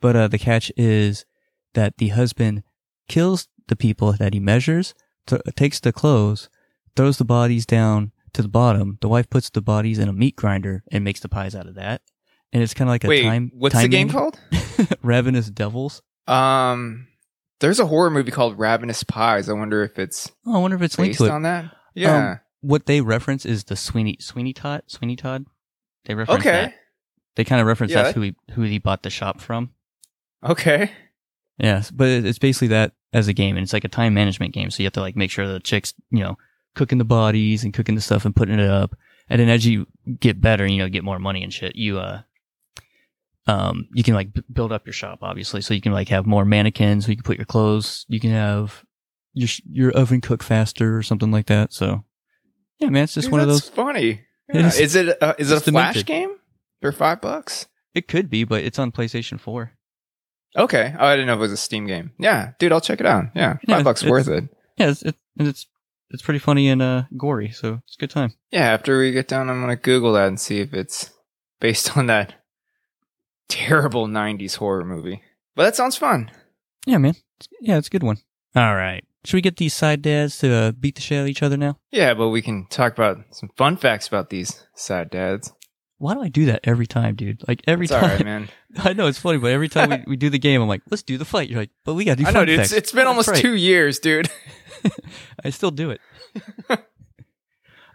But 0.00 0.16
uh, 0.16 0.28
the 0.28 0.38
catch 0.38 0.70
is 0.76 1.24
that 1.74 1.96
the 1.96 2.08
husband 2.08 2.62
kills 3.08 3.48
the 3.68 3.76
people 3.76 4.12
that 4.12 4.34
he 4.34 4.40
measures, 4.40 4.94
th- 5.26 5.40
takes 5.56 5.80
the 5.80 5.92
clothes, 5.92 6.50
throws 6.94 7.18
the 7.18 7.24
bodies 7.24 7.64
down 7.64 8.12
to 8.34 8.42
the 8.42 8.48
bottom. 8.48 8.98
The 9.00 9.08
wife 9.08 9.30
puts 9.30 9.48
the 9.50 9.62
bodies 9.62 9.98
in 9.98 10.08
a 10.08 10.12
meat 10.12 10.36
grinder 10.36 10.84
and 10.92 11.04
makes 11.04 11.20
the 11.20 11.28
pies 11.28 11.54
out 11.54 11.66
of 11.66 11.74
that. 11.76 12.02
And 12.52 12.62
it's 12.62 12.74
kind 12.74 12.88
of 12.88 12.92
like 12.92 13.04
a 13.04 13.08
Wait, 13.08 13.22
time. 13.24 13.50
what's 13.54 13.74
the 13.74 13.82
time 13.82 13.90
game. 13.90 14.08
called? 14.10 14.38
Ravenous 15.02 15.50
Devils. 15.50 16.02
Um, 16.26 17.08
there's 17.60 17.80
a 17.80 17.86
horror 17.86 18.10
movie 18.10 18.30
called 18.30 18.58
Ravenous 18.58 19.02
Pies. 19.02 19.48
I 19.48 19.52
wonder 19.52 19.82
if 19.82 19.98
it's 19.98 20.30
Oh, 20.44 20.56
I 20.56 20.58
wonder 20.58 20.76
if 20.76 20.82
it's 20.82 20.98
linked 20.98 21.12
based 21.12 21.20
to 21.20 21.26
it. 21.26 21.30
on 21.30 21.42
that. 21.42 21.74
Yeah. 21.94 22.30
Um, 22.30 22.40
what 22.60 22.86
they 22.86 23.00
reference 23.00 23.46
is 23.46 23.64
the 23.64 23.76
Sweeney 23.76 24.18
Sweeney 24.20 24.52
Todd. 24.52 24.82
Sweeney 24.86 25.16
Todd. 25.16 25.46
They 26.04 26.14
reference 26.14 26.40
okay. 26.40 26.50
that. 26.50 26.74
They 27.36 27.44
kind 27.44 27.60
of 27.60 27.66
reference 27.66 27.92
Yeah, 27.92 28.04
that's 28.04 28.14
who 28.14 28.22
he 28.22 28.34
who 28.52 28.62
he 28.62 28.78
bought 28.78 29.02
the 29.02 29.10
shop 29.10 29.40
from. 29.40 29.70
Okay. 30.44 30.90
Yes, 31.58 31.90
but 31.90 32.08
it's 32.08 32.38
basically 32.38 32.68
that 32.68 32.92
as 33.12 33.28
a 33.28 33.32
game, 33.32 33.56
and 33.56 33.64
it's 33.64 33.72
like 33.72 33.84
a 33.84 33.88
time 33.88 34.14
management 34.14 34.52
game. 34.52 34.70
So 34.70 34.82
you 34.82 34.86
have 34.86 34.92
to 34.94 35.00
like 35.00 35.16
make 35.16 35.30
sure 35.30 35.46
the 35.46 35.60
chicks, 35.60 35.94
you 36.10 36.20
know, 36.20 36.36
cooking 36.74 36.98
the 36.98 37.04
bodies 37.04 37.64
and 37.64 37.72
cooking 37.72 37.94
the 37.94 38.00
stuff 38.00 38.24
and 38.24 38.36
putting 38.36 38.58
it 38.58 38.68
up. 38.68 38.94
And 39.28 39.40
then 39.40 39.48
as 39.48 39.66
you 39.66 39.86
get 40.20 40.40
better, 40.40 40.66
you 40.66 40.78
know, 40.78 40.88
get 40.88 41.04
more 41.04 41.18
money 41.18 41.42
and 41.42 41.52
shit, 41.52 41.76
you 41.76 41.98
uh, 41.98 42.22
um, 43.46 43.86
you 43.94 44.02
can 44.02 44.14
like 44.14 44.32
b- 44.32 44.42
build 44.52 44.72
up 44.72 44.86
your 44.86 44.92
shop, 44.92 45.20
obviously. 45.22 45.60
So 45.60 45.74
you 45.74 45.80
can 45.80 45.92
like 45.92 46.08
have 46.08 46.26
more 46.26 46.44
mannequins. 46.44 47.04
So 47.04 47.10
you 47.10 47.16
can 47.16 47.22
put 47.24 47.36
your 47.38 47.46
clothes. 47.46 48.04
You 48.08 48.18
can 48.20 48.30
have 48.30 48.84
your 49.34 49.48
sh- 49.48 49.62
your 49.70 49.92
oven 49.92 50.20
cook 50.20 50.42
faster 50.42 50.96
or 50.96 51.02
something 51.02 51.30
like 51.30 51.46
that. 51.46 51.72
So 51.72 52.04
yeah, 52.78 52.88
man, 52.90 53.04
it's 53.04 53.14
just 53.14 53.26
Dude, 53.26 53.32
one 53.32 53.40
of 53.40 53.48
those. 53.48 53.68
funny. 53.68 54.22
Yeah. 54.52 54.66
is- 54.68 54.78
Is 54.78 54.94
it 54.94 55.20
uh, 55.22 55.34
is 55.38 55.50
it 55.50 55.56
a 55.56 55.60
flash 55.72 55.94
demented. 55.94 56.06
game 56.06 56.36
for 56.80 56.92
five 56.92 57.20
bucks? 57.20 57.66
It 57.94 58.06
could 58.06 58.30
be, 58.30 58.44
but 58.44 58.62
it's 58.62 58.78
on 58.78 58.92
PlayStation 58.92 59.40
Four. 59.40 59.72
Okay. 60.56 60.94
Oh, 60.98 61.04
I 61.06 61.14
didn't 61.16 61.26
know 61.26 61.32
if 61.34 61.38
it 61.38 61.42
was 61.42 61.52
a 61.52 61.56
Steam 61.56 61.86
game. 61.86 62.12
Yeah, 62.18 62.52
dude, 62.60 62.70
I'll 62.72 62.80
check 62.80 63.00
it 63.00 63.06
out. 63.06 63.24
Yeah, 63.34 63.54
five 63.54 63.60
Yeah, 63.66 63.82
bucks 63.82 64.02
it's- 64.02 64.10
worth 64.10 64.28
it. 64.28 64.44
Yeah, 64.78 64.90
it's 64.90 65.02
it, 65.02 65.16
and 65.38 65.48
it's 65.48 65.66
it's 66.10 66.22
pretty 66.22 66.38
funny 66.38 66.68
and 66.68 66.80
uh 66.80 67.02
gory, 67.16 67.50
so 67.50 67.80
it's 67.84 67.96
a 67.96 68.00
good 68.00 68.10
time. 68.10 68.34
Yeah, 68.52 68.72
after 68.72 68.98
we 69.00 69.10
get 69.10 69.26
done, 69.26 69.50
I'm 69.50 69.60
gonna 69.60 69.74
Google 69.76 70.12
that 70.12 70.28
and 70.28 70.38
see 70.38 70.60
if 70.60 70.72
it's 70.72 71.10
based 71.60 71.96
on 71.96 72.06
that 72.06 72.34
terrible 73.48 74.06
'90s 74.06 74.56
horror 74.56 74.84
movie. 74.84 75.22
But 75.54 75.64
that 75.64 75.76
sounds 75.76 75.96
fun. 75.96 76.30
Yeah, 76.86 76.98
man. 76.98 77.14
Yeah, 77.60 77.78
it's 77.78 77.88
a 77.88 77.90
good 77.90 78.02
one. 78.02 78.18
All 78.54 78.74
right. 78.74 79.04
Should 79.24 79.34
we 79.38 79.40
get 79.42 79.56
these 79.56 79.74
side 79.74 80.02
dads 80.02 80.38
to 80.38 80.52
uh, 80.52 80.72
beat 80.72 80.94
the 80.94 81.00
shit 81.00 81.18
out 81.18 81.22
of 81.22 81.28
each 81.28 81.42
other 81.42 81.56
now? 81.56 81.78
Yeah, 81.90 82.14
but 82.14 82.28
we 82.28 82.42
can 82.42 82.66
talk 82.68 82.92
about 82.92 83.18
some 83.32 83.50
fun 83.56 83.76
facts 83.76 84.06
about 84.06 84.30
these 84.30 84.64
side 84.76 85.10
dads. 85.10 85.52
Why 85.98 86.14
do 86.14 86.20
I 86.22 86.28
do 86.28 86.44
that 86.46 86.60
every 86.64 86.86
time, 86.86 87.16
dude? 87.16 87.42
Like 87.48 87.62
every 87.66 87.84
It's 87.84 87.92
all 87.92 88.02
right, 88.02 88.18
time. 88.18 88.24
man. 88.26 88.48
I 88.78 88.92
know 88.92 89.06
it's 89.08 89.18
funny, 89.18 89.38
but 89.38 89.50
every 89.50 89.68
time 89.68 89.90
we, 89.90 90.04
we 90.08 90.16
do 90.16 90.30
the 90.30 90.38
game, 90.38 90.60
I'm 90.62 90.68
like, 90.68 90.82
let's 90.90 91.02
do 91.02 91.16
the 91.18 91.24
fight. 91.24 91.48
You're 91.48 91.58
like, 91.60 91.70
but 91.84 91.94
we 91.94 92.04
gotta 92.04 92.16
do 92.22 92.22
I 92.22 92.26
fun 92.26 92.34
know, 92.34 92.44
dude. 92.44 92.58
facts. 92.58 92.70
It's, 92.72 92.78
it's 92.78 92.92
been 92.92 93.06
Oh, 93.06 93.10
almost 93.10 93.28
right. 93.28 93.40
two 93.40 93.54
years, 93.54 93.98
dude. 93.98 94.30
I 95.44 95.50
still 95.50 95.70
do 95.72 95.90
it. 95.90 96.00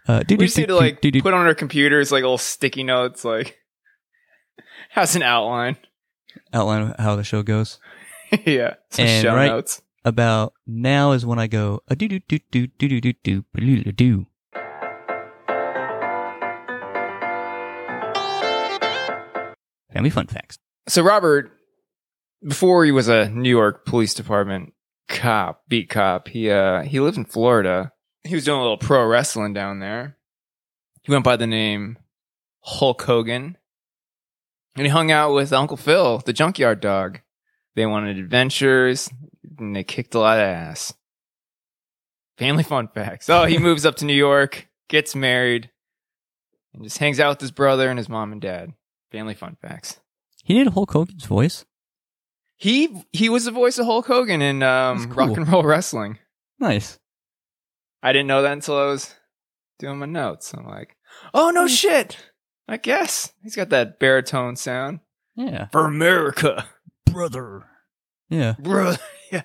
uh, 0.08 0.22
dude, 0.24 0.38
we 0.40 0.46
just 0.46 0.58
need 0.58 0.66
to 0.66 0.76
like 0.76 1.00
put 1.00 1.32
on 1.32 1.46
our 1.46 1.54
computers 1.54 2.10
like 2.12 2.22
little 2.22 2.38
sticky 2.38 2.82
notes, 2.82 3.24
like 3.24 3.56
has 4.92 5.16
an 5.16 5.22
outline. 5.22 5.76
outline 6.52 6.82
of 6.90 6.96
how 6.98 7.16
the 7.16 7.24
show 7.24 7.42
goes. 7.42 7.78
yeah, 8.46 8.74
some 8.90 9.06
And 9.06 9.22
show 9.22 9.34
right- 9.34 9.46
notes. 9.48 9.82
About 10.04 10.54
now 10.66 11.12
is 11.12 11.24
when 11.24 11.38
I 11.38 11.46
go 11.46 11.80
a 11.86 11.94
do 11.94 12.08
do 12.08 12.18
do 12.18 12.40
do 12.50 12.66
do 12.66 13.00
do 13.00 13.12
do 13.12 13.42
do 13.54 13.92
do. 13.92 14.26
Family 19.92 20.10
fun 20.10 20.26
facts. 20.26 20.58
So 20.88 21.02
Robert, 21.02 21.52
before 22.46 22.84
he 22.84 22.90
was 22.92 23.08
a 23.08 23.28
New 23.28 23.50
York 23.50 23.84
Police 23.84 24.14
Department 24.14 24.72
cop, 25.08 25.62
beat 25.68 25.90
cop, 25.90 26.28
he 26.28 26.50
uh 26.50 26.82
he 26.82 26.98
lived 26.98 27.18
in 27.18 27.24
Florida. 27.26 27.92
He 28.24 28.34
was 28.34 28.44
doing 28.44 28.58
a 28.58 28.62
little 28.62 28.78
pro 28.78 29.04
wrestling 29.06 29.52
down 29.52 29.80
there. 29.80 30.16
He 31.02 31.12
went 31.12 31.24
by 31.24 31.36
the 31.36 31.46
name 31.46 31.98
Hulk 32.62 33.02
Hogan. 33.02 33.58
And 34.74 34.86
he 34.86 34.90
hung 34.90 35.10
out 35.10 35.34
with 35.34 35.52
Uncle 35.52 35.76
Phil, 35.76 36.18
the 36.18 36.32
junkyard 36.32 36.80
dog. 36.80 37.20
They 37.74 37.86
wanted 37.86 38.18
adventures 38.18 39.10
and 39.58 39.74
they 39.76 39.84
kicked 39.84 40.14
a 40.14 40.18
lot 40.18 40.38
of 40.38 40.44
ass. 40.44 40.94
Family 42.38 42.62
fun 42.62 42.88
facts. 42.88 43.28
Oh, 43.28 43.44
he 43.44 43.58
moves 43.58 43.84
up 43.86 43.96
to 43.96 44.04
New 44.04 44.14
York, 44.14 44.68
gets 44.88 45.14
married, 45.14 45.70
and 46.74 46.82
just 46.82 46.98
hangs 46.98 47.20
out 47.20 47.30
with 47.30 47.40
his 47.40 47.50
brother 47.50 47.88
and 47.88 47.98
his 47.98 48.08
mom 48.08 48.32
and 48.32 48.40
dad. 48.40 48.72
Family 49.10 49.34
fun 49.34 49.56
facts. 49.60 50.00
He 50.42 50.54
did 50.54 50.68
Hulk 50.68 50.92
Hogan's 50.92 51.26
voice. 51.26 51.64
He 52.56 53.04
he 53.12 53.28
was 53.28 53.44
the 53.44 53.50
voice 53.50 53.78
of 53.78 53.86
Hulk 53.86 54.06
Hogan 54.06 54.40
in 54.40 54.62
um, 54.62 55.06
cool. 55.06 55.14
rock 55.14 55.36
and 55.36 55.48
roll 55.48 55.62
wrestling. 55.62 56.18
Nice. 56.58 56.98
I 58.02 58.12
didn't 58.12 58.28
know 58.28 58.42
that 58.42 58.52
until 58.52 58.76
I 58.76 58.86
was 58.86 59.14
doing 59.78 59.98
my 59.98 60.06
notes. 60.06 60.52
I'm 60.54 60.66
like, 60.66 60.96
oh 61.34 61.50
no 61.50 61.66
shit! 61.66 62.16
I 62.68 62.76
guess 62.76 63.32
he's 63.42 63.56
got 63.56 63.70
that 63.70 63.98
baritone 63.98 64.56
sound 64.56 65.00
Yeah. 65.36 65.66
for 65.72 65.84
America, 65.86 66.66
Brother. 67.06 67.64
Yeah. 68.28 68.54
brother. 68.58 68.98
Yeah, 69.32 69.42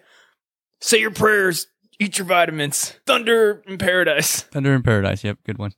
say 0.81 0.99
your 0.99 1.11
prayers, 1.11 1.67
eat 1.97 2.17
your 2.17 2.27
vitamins. 2.27 2.99
Thunder 3.05 3.63
in 3.67 3.77
paradise. 3.77 4.41
Thunder 4.41 4.73
in 4.73 4.83
Paradise. 4.83 5.23
Yep. 5.23 5.37
Good 5.45 5.57
one. 5.57 5.71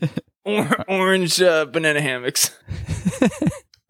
Or- 0.44 0.84
orange 0.90 1.40
uh, 1.40 1.66
banana 1.66 2.00
hammocks. 2.02 2.50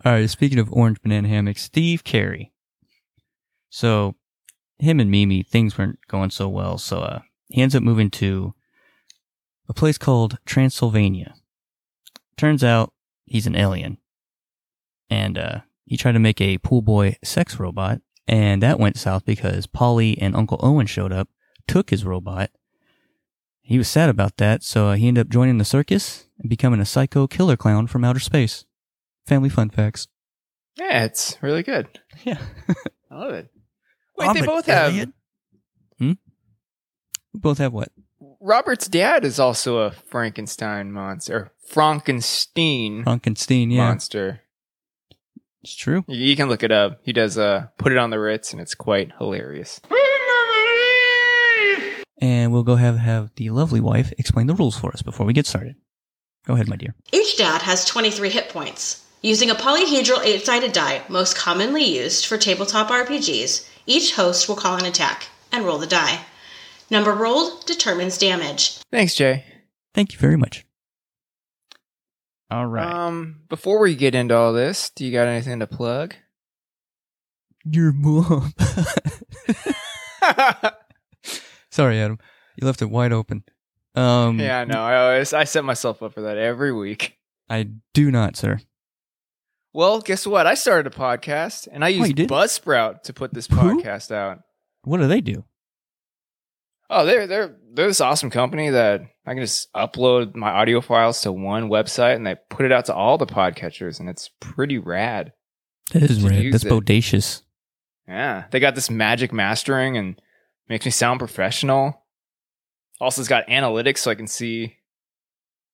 All 0.05 0.13
right. 0.13 0.29
Speaking 0.29 0.59
of 0.59 0.71
orange 0.73 1.01
banana 1.01 1.27
hammocks, 1.27 1.63
Steve 1.63 2.05
Carey. 2.05 2.53
So, 3.71 4.15
him 4.79 5.01
and 5.01 5.11
Mimi, 5.11 5.43
things 5.43 5.79
weren't 5.79 5.99
going 6.09 6.29
so 6.31 6.49
well. 6.51 6.77
So, 6.77 6.99
uh, 7.01 7.21
he 7.49 7.63
ends 7.63 7.75
up 7.75 7.83
moving 7.83 8.11
to 8.11 8.53
a 9.69 9.73
place 9.73 9.97
called 9.97 10.39
Transylvania. 10.45 11.35
Turns 12.37 12.65
out 12.65 12.93
he's 13.27 13.47
an 13.47 13.57
alien. 13.57 13.99
And, 15.11 15.37
uh, 15.39 15.61
he 15.85 15.97
tried 15.97 16.13
to 16.13 16.19
make 16.19 16.41
a 16.41 16.59
pool 16.59 16.83
boy 16.83 17.17
sex 17.23 17.59
robot. 17.59 18.01
And 18.27 18.63
that 18.63 18.79
went 18.79 18.97
south 18.97 19.25
because 19.25 19.67
Polly 19.67 20.17
and 20.19 20.35
Uncle 20.37 20.61
Owen 20.63 20.87
showed 20.87 21.13
up, 21.13 21.29
took 21.67 21.91
his 21.91 22.05
robot. 22.05 22.51
He 23.61 23.79
was 23.79 23.89
sad 23.89 24.09
about 24.09 24.37
that. 24.39 24.63
So, 24.63 24.89
uh, 24.89 24.95
he 24.95 25.09
ended 25.09 25.27
up 25.27 25.33
joining 25.33 25.59
the 25.59 25.65
circus 25.65 26.27
and 26.39 26.49
becoming 26.49 26.81
a 26.81 26.85
psycho 26.87 27.27
killer 27.27 27.57
clown 27.57 27.87
from 27.87 28.05
outer 28.05 28.21
space. 28.21 28.65
Family 29.27 29.49
fun 29.49 29.71
facts. 29.71 30.09
Yeah, 30.79 31.05
it's 31.05 31.37
really 31.43 31.63
good. 31.63 32.01
Yeah. 32.25 32.39
I 33.11 33.17
love 33.17 33.35
it. 33.35 33.51
Wait, 34.17 34.29
I'm 34.29 34.35
they 34.35 34.41
an 34.41 34.47
both 34.47 34.67
have. 34.67 34.93
alien. 34.93 35.13
Hmm? 35.99 36.13
We 37.35 37.41
both 37.41 37.59
have 37.59 37.73
what? 37.73 37.91
Robert's 38.45 38.89
dad 38.89 39.25
is 39.25 39.39
also 39.39 39.79
a 39.79 39.93
Frankenstein 39.93 40.91
monster. 40.91 41.53
Frankenstein 41.65 43.05
Frankenstein, 43.05 43.71
yeah. 43.71 43.87
monster. 43.87 44.41
It's 45.63 45.77
true. 45.77 46.05
You, 46.09 46.19
you 46.19 46.35
can 46.35 46.49
look 46.49 46.65
it 46.65 46.73
up. 46.73 46.99
He 47.05 47.13
does 47.13 47.39
uh 47.39 47.69
put 47.79 47.93
it 47.93 47.99
on 47.99 48.11
the 48.11 48.19
Ritz, 48.19 48.53
and 48.53 48.61
it's 48.61 48.75
quite 48.75 49.13
hilarious. 49.17 49.81
And 52.21 52.53
we'll 52.53 52.65
go 52.65 52.75
have 52.75 52.99
have 52.99 53.31
the 53.37 53.51
lovely 53.51 53.81
wife 53.81 54.13
explain 54.19 54.49
the 54.49 54.55
rules 54.55 54.77
for 54.77 54.93
us 54.93 55.03
before 55.03 55.25
we 55.25 55.33
get 55.33 55.47
started. 55.47 55.77
Go 56.45 56.55
ahead, 56.55 56.69
my 56.69 56.77
dear. 56.77 56.97
Each 57.13 57.37
dad 57.37 57.63
has 57.63 57.85
23 57.85 58.29
hit 58.29 58.49
points. 58.49 59.05
Using 59.23 59.51
a 59.51 59.55
polyhedral 59.55 60.25
eight 60.25 60.45
sided 60.45 60.73
die, 60.73 61.03
most 61.09 61.37
commonly 61.37 61.85
used 61.85 62.27
for 62.27 62.37
tabletop 62.37 62.89
RPGs, 62.89 63.69
each 63.87 64.17
host 64.17 64.49
will 64.49 64.57
call 64.57 64.77
an 64.77 64.85
attack 64.85 65.29
and 65.53 65.65
roll 65.65 65.79
the 65.79 65.87
die. 65.87 66.25
Number 66.93 67.15
rolled 67.15 67.65
determines 67.65 68.19
damage. 68.19 68.79
Thanks, 68.93 69.15
Jay. 69.15 69.47
Thank 69.95 70.13
you 70.13 70.19
very 70.19 70.37
much. 70.37 70.67
All 72.51 72.67
right. 72.67 72.87
Um, 72.87 73.41
before 73.49 73.81
we 73.81 73.95
get 73.95 74.15
into 74.15 74.37
all 74.37 74.53
this, 74.53 74.91
do 74.91 75.07
you 75.07 75.11
got 75.11 75.27
anything 75.27 75.61
to 75.61 75.67
plug? 75.67 76.15
Your 77.65 77.93
mom. 77.93 78.53
Sorry, 81.71 81.99
Adam. 81.99 82.19
You 82.57 82.67
left 82.67 82.83
it 82.83 82.91
wide 82.91 83.15
open. 83.15 83.45
Um, 83.95 84.39
yeah, 84.39 84.61
I 84.61 84.65
know. 84.67 84.83
I 84.83 84.97
always 84.97 85.33
I 85.33 85.45
set 85.45 85.65
myself 85.65 86.03
up 86.03 86.13
for 86.13 86.21
that 86.21 86.37
every 86.37 86.75
week. 86.75 87.17
I 87.49 87.71
do 87.95 88.11
not, 88.11 88.37
sir. 88.37 88.61
Well, 89.73 90.03
guess 90.03 90.27
what? 90.27 90.47
I 90.47 90.53
started 90.53 90.93
a 90.93 90.95
podcast, 90.95 91.69
and 91.73 91.83
I 91.83 91.89
used 91.89 92.17
did? 92.17 92.29
Buzzsprout 92.29 93.05
to 93.05 93.15
put 93.15 93.33
this 93.33 93.47
Who? 93.47 93.57
podcast 93.57 94.13
out. 94.13 94.41
What 94.85 94.99
do 94.99 95.09
they 95.09 95.23
do? 95.23 95.45
Oh, 96.95 97.07
they're 97.07 97.27
they're 97.27 97.57
they're 97.73 97.87
this 97.87 98.01
awesome 98.03 98.29
company 98.31 98.69
that 98.69 99.01
I 99.27 99.33
can 99.35 99.43
just 99.43 99.73
upload 99.73 100.35
my 100.35 100.51
audio 100.51 100.81
files 100.83 101.23
to 101.23 101.33
one 101.33 101.69
website, 101.71 102.17
and 102.17 102.27
they 102.27 102.37
put 102.51 102.67
it 102.67 102.73
out 102.73 102.85
to 102.87 102.95
all 102.95 103.17
the 103.17 103.27
podcatchers, 103.27 103.99
and 103.99 104.09
it's 104.11 104.29
pretty 104.41 104.77
rad. 104.79 105.33
That 105.93 106.03
is 106.03 106.23
rad. 106.23 106.53
That's 106.53 106.65
it. 106.65 106.71
bodacious. 106.71 107.43
Yeah, 108.07 108.45
they 108.51 108.61
got 108.61 108.75
this 108.75 108.91
magic 108.91 109.33
mastering 109.33 109.97
and 109.97 110.21
makes 110.69 110.85
me 110.85 110.91
sound 110.91 111.19
professional. 111.19 112.03
Also, 113.01 113.23
it's 113.23 113.29
got 113.29 113.47
analytics 113.49 113.99
so 113.99 114.11
I 114.11 114.15
can 114.15 114.27
see 114.27 114.77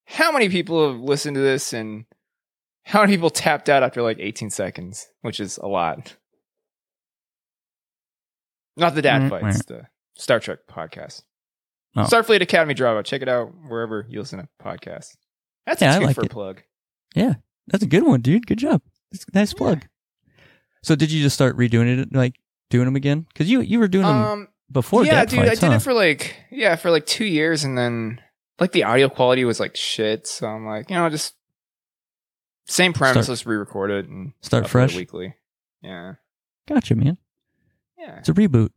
how 0.05 0.31
many 0.31 0.49
people 0.49 0.91
have 0.93 1.01
listened 1.01 1.35
to 1.35 1.41
this 1.41 1.73
and 1.73 2.05
how 2.85 3.01
many 3.01 3.13
people 3.15 3.31
tapped 3.31 3.69
out 3.69 3.83
after 3.83 4.03
like 4.03 4.19
18 4.21 4.51
seconds, 4.51 5.09
which 5.23 5.41
is 5.41 5.59
a 5.59 5.67
lot. 5.67 6.17
Not 8.77 8.95
the 8.95 9.03
dad 9.03 9.23
Mm, 9.23 9.31
fights, 9.31 9.65
the 9.65 9.83
Star 10.19 10.41
Trek 10.41 10.59
podcast. 10.71 11.23
Oh. 11.97 12.03
Starfleet 12.03 12.43
Academy 12.43 12.75
Drama. 12.75 13.03
Check 13.03 13.23
it 13.23 13.29
out 13.29 13.51
wherever 13.67 14.05
you 14.09 14.19
listen 14.21 14.39
to 14.41 14.49
podcasts. 14.63 15.17
That's 15.67 15.81
Yeah, 15.81 15.93
I 15.95 15.97
a 15.97 16.01
two 16.01 16.07
like 16.07 16.15
for 16.17 16.25
it. 16.25 16.31
plug. 16.31 16.63
Yeah, 17.15 17.35
that's 17.67 17.83
a 17.83 17.87
good 17.87 18.05
one, 18.05 18.21
dude. 18.21 18.47
Good 18.47 18.59
job. 18.59 18.83
That's 19.11 19.25
nice 19.33 19.53
plug. 19.55 19.87
So, 20.83 20.95
did 20.95 21.11
you 21.11 21.23
just 21.23 21.35
start 21.35 21.57
redoing 21.57 21.99
it, 22.03 22.15
like 22.15 22.35
doing 22.71 22.85
them 22.85 22.97
again? 22.97 23.27
Because 23.29 23.51
you 23.51 23.61
you 23.61 23.79
were 23.79 23.89
doing 23.89 24.07
them 24.07 24.17
Um, 24.17 24.49
before. 24.71 25.05
yeah, 25.05 25.25
dude, 25.25 25.41
Fights, 25.41 25.63
I 25.63 25.69
did 25.69 25.77
it 25.77 25.81
for 25.81 25.93
like 25.95 26.37
yeah 26.51 26.77
for 26.77 26.91
like 26.91 27.07
two 27.07 27.25
years, 27.25 27.65
and 27.65 27.77
then 27.77 28.21
like 28.61 28.73
the 28.73 28.85
audio 28.85 29.09
quality 29.09 29.45
was 29.45 29.59
like 29.61 29.77
shit. 29.77 30.27
So 30.27 30.47
I'm 30.47 30.67
like, 30.67 30.91
you 30.91 30.97
know, 30.97 31.09
just 31.09 31.35
Same 32.67 32.93
premise. 32.93 33.25
Start- 33.25 33.29
let's 33.31 33.47
re-record 33.47 33.91
it 33.91 34.09
and 34.09 34.33
Start 34.43 34.69
fresh. 34.69 34.95
weekly. 34.95 35.35
Yeah. 35.83 36.15
Gotcha, 36.69 36.95
man. 36.95 37.17
Yeah. 37.99 38.19
It's 38.19 38.29
a 38.29 38.35
reboot. 38.35 38.71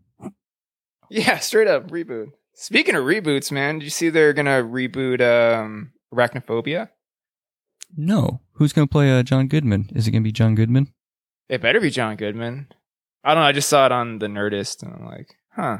Yeah, 1.13 1.39
straight 1.39 1.67
up 1.67 1.91
reboot. 1.91 2.31
Speaking 2.53 2.95
of 2.95 3.03
reboots, 3.03 3.51
man, 3.51 3.79
did 3.79 3.83
you 3.83 3.89
see 3.89 4.09
they're 4.09 4.31
gonna 4.33 4.63
reboot 4.63 5.19
um 5.21 5.91
Arachnophobia? 6.13 6.87
No. 7.97 8.39
Who's 8.53 8.71
gonna 8.71 8.87
play 8.87 9.11
uh, 9.11 9.21
John 9.23 9.47
Goodman? 9.47 9.89
Is 9.93 10.07
it 10.07 10.11
gonna 10.11 10.21
be 10.23 10.31
John 10.31 10.55
Goodman? 10.55 10.93
It 11.49 11.61
better 11.61 11.81
be 11.81 11.89
John 11.89 12.15
Goodman. 12.15 12.67
I 13.25 13.33
don't 13.33 13.43
know. 13.43 13.47
I 13.47 13.51
just 13.51 13.67
saw 13.67 13.85
it 13.87 13.91
on 13.91 14.19
the 14.19 14.27
Nerdist, 14.27 14.83
and 14.83 14.93
I'm 14.93 15.05
like, 15.05 15.35
huh. 15.53 15.79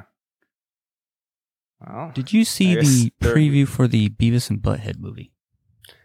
Well, 1.80 2.12
Did 2.14 2.34
you 2.34 2.44
see 2.46 2.76
the 2.76 3.12
they're- 3.20 3.34
preview 3.36 3.68
for 3.68 3.88
the 3.88 4.10
Beavis 4.10 4.50
and 4.50 4.62
Butthead 4.62 5.00
movie? 5.00 5.32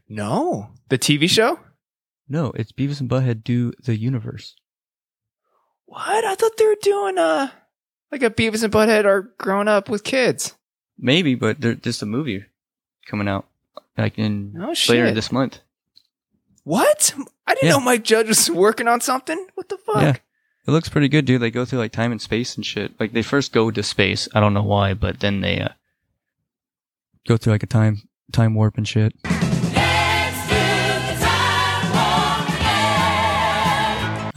no, 0.09 0.71
the 0.88 0.99
TV 0.99 1.28
show. 1.28 1.59
No, 2.28 2.52
it's 2.54 2.71
Beavis 2.73 3.00
and 3.00 3.11
Butthead 3.11 3.42
do 3.42 3.73
the 3.85 3.97
universe. 3.97 4.54
What? 5.87 6.25
I 6.25 6.35
thought 6.37 6.56
they 6.56 6.66
were 6.66 6.76
doing 6.80 7.18
uh 7.18 7.50
like 8.13 8.23
a 8.23 8.31
Beavis 8.31 8.63
and 8.63 8.73
Butthead 8.73 9.05
are 9.05 9.33
growing 9.39 9.69
up 9.69 9.89
with 9.89 10.05
kids. 10.05 10.55
Maybe, 10.99 11.35
but 11.35 11.61
there, 11.61 11.75
there's 11.75 12.03
a 12.03 12.07
movie 12.07 12.45
coming 13.07 13.29
out 13.29 13.47
like 13.99 14.19
in 14.19 14.55
Oh 14.61 14.75
later 14.89 15.11
this 15.13 15.31
month. 15.33 15.61
what? 16.65 17.15
I 17.47 17.55
didn't 17.55 17.67
Yeah. 17.69 17.73
know 17.75 17.81
Mike 17.81 18.03
Judge 18.05 18.29
was 18.29 18.51
working 18.51 18.89
on 18.89 19.01
something. 19.01 19.47
What 19.55 19.69
the 19.69 19.77
fuck? 19.79 20.03
Yeah. 20.03 20.17
It 20.69 20.71
looks 20.73 20.89
pretty 20.89 21.09
good, 21.09 21.25
dude. 21.27 21.41
They 21.41 21.51
go 21.53 21.65
through 21.65 21.79
like 21.79 21.93
time 21.93 22.11
and 22.11 22.21
space 22.21 22.57
and 22.57 22.67
shit. 22.67 22.99
Like 22.99 23.13
they 23.13 23.23
first 23.23 23.53
go 23.53 23.71
to 23.71 23.83
space. 23.85 24.29
I 24.35 24.41
don't 24.41 24.53
know 24.55 24.65
why, 24.65 24.95
but 24.95 25.21
then 25.21 25.41
they 25.41 25.61
uh, 25.61 25.69
go 27.29 27.37
through 27.37 27.53
like 27.53 27.63
a 27.63 27.67
time 27.67 28.09
time 28.33 28.55
warp 28.55 28.77
and 28.77 28.87
shit. 28.89 29.15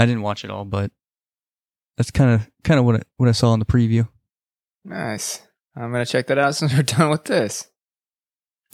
I 0.01 0.05
didn't 0.05 0.21
watch 0.21 0.45
it 0.45 0.51
all, 0.51 0.63
but 0.65 0.91
that's 1.99 2.09
kind 2.09 2.31
of 2.31 2.49
kind 2.63 2.79
of 2.79 2.85
what 2.85 2.95
I, 2.95 3.01
what 3.17 3.29
I 3.29 3.33
saw 3.33 3.53
in 3.53 3.59
the 3.59 3.65
preview. 3.65 4.07
Nice. 4.85 5.41
I'm 5.75 5.91
gonna 5.91 6.05
check 6.05 6.25
that 6.27 6.39
out 6.39 6.55
since 6.55 6.73
we're 6.73 6.81
done 6.81 7.09
with 7.11 7.25
this. 7.25 7.67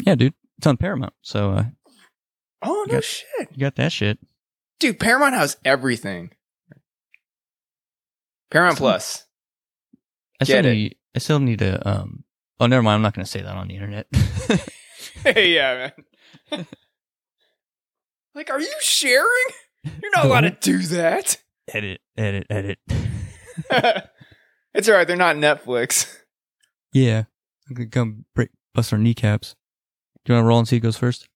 Yeah, 0.06 0.16
dude, 0.16 0.34
it's 0.58 0.68
on 0.68 0.78
Paramount, 0.78 1.14
so 1.22 1.52
uh, 1.52 1.64
Oh 2.62 2.86
no 2.88 2.94
Yeah. 2.96 3.00
shit, 3.02 3.50
you 3.52 3.58
got 3.60 3.76
that 3.76 3.92
shit. 3.92 4.20
dude! 4.80 5.00
Paramount 5.00 5.34
has 5.34 5.58
everything. 5.66 6.32
Paramount 8.52 8.78
Plus. 8.78 9.26
I 10.40 10.44
still 10.46 10.58
Get 10.58 10.66
it. 10.68 10.74
need 10.74 10.96
I 11.16 11.20
still 11.20 11.40
need 11.40 11.60
to 11.60 11.88
um. 11.90 12.24
Oh, 12.60 12.68
never 12.68 12.82
mind. 12.84 12.96
I'm 12.96 13.02
not 13.02 13.14
going 13.14 13.26
to 13.26 13.30
say 13.30 13.42
that 13.42 13.54
on 13.58 13.68
the 13.68 13.74
internet. 13.76 14.08
Hey, 15.26 15.54
yeah, 15.56 15.92
man. 16.52 16.66
like, 18.36 18.50
are 18.50 18.62
you 18.62 18.74
sharing? 18.80 19.28
You're 19.84 20.12
not 20.16 20.26
allowed 20.26 20.42
to 20.42 20.58
do 20.62 20.78
that. 20.84 21.36
edit, 21.74 22.00
edit, 22.18 22.48
edit. 22.50 22.80
it's 24.74 24.90
all 24.90 24.96
right. 24.96 25.08
They're 25.08 25.16
not 25.16 25.36
Netflix. 25.36 26.14
yeah, 26.94 27.24
I 27.70 27.74
could 27.74 27.92
come 27.92 28.26
break 28.34 28.50
bust 28.74 28.94
our 28.94 29.00
kneecaps. 29.00 29.56
Do 30.24 30.34
you 30.34 30.36
want 30.36 30.44
to 30.46 30.48
roll 30.48 30.60
and 30.60 30.68
see 30.68 30.78
who 30.78 30.82
goes 30.82 30.98
first? 30.98 31.28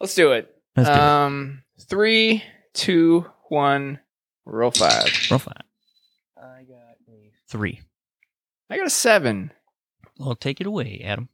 Let's 0.00 0.14
do 0.14 0.32
it. 0.32 0.54
Let's 0.76 0.88
do 0.88 0.94
it. 0.94 1.00
um, 1.00 1.62
three, 1.80 2.42
two, 2.74 3.26
one. 3.48 4.00
Roll 4.44 4.70
five. 4.70 5.10
Roll 5.30 5.38
five. 5.38 5.62
I 6.36 6.62
got 6.62 6.96
a 7.08 7.30
three. 7.48 7.80
I 8.70 8.76
got 8.76 8.86
a 8.86 8.90
seven. 8.90 9.52
Well, 10.18 10.34
take 10.36 10.60
it 10.60 10.66
away, 10.66 11.02
Adam. 11.04 11.28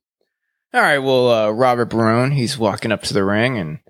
All 0.75 0.81
right. 0.81 0.99
Well, 0.99 1.31
uh, 1.31 1.51
Robert 1.51 1.87
Barone, 1.91 2.33
he's 2.33 2.57
walking 2.59 2.91
up 2.93 3.03
to 3.03 3.15
the 3.15 3.25
ring, 3.25 3.59
and 3.59 3.81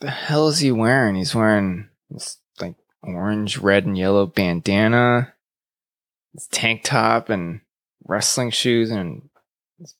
the 0.00 0.10
hell 0.10 0.48
is 0.48 0.60
he 0.60 0.70
wearing? 0.72 1.16
He's 1.16 1.34
wearing 1.34 1.88
this 2.10 2.38
like 2.38 2.39
orange, 3.02 3.58
red, 3.58 3.86
and 3.86 3.96
yellow 3.96 4.26
bandana, 4.26 5.34
this 6.34 6.48
tank 6.50 6.82
top, 6.84 7.28
and 7.28 7.60
wrestling 8.06 8.50
shoes, 8.50 8.90
and 8.90 9.28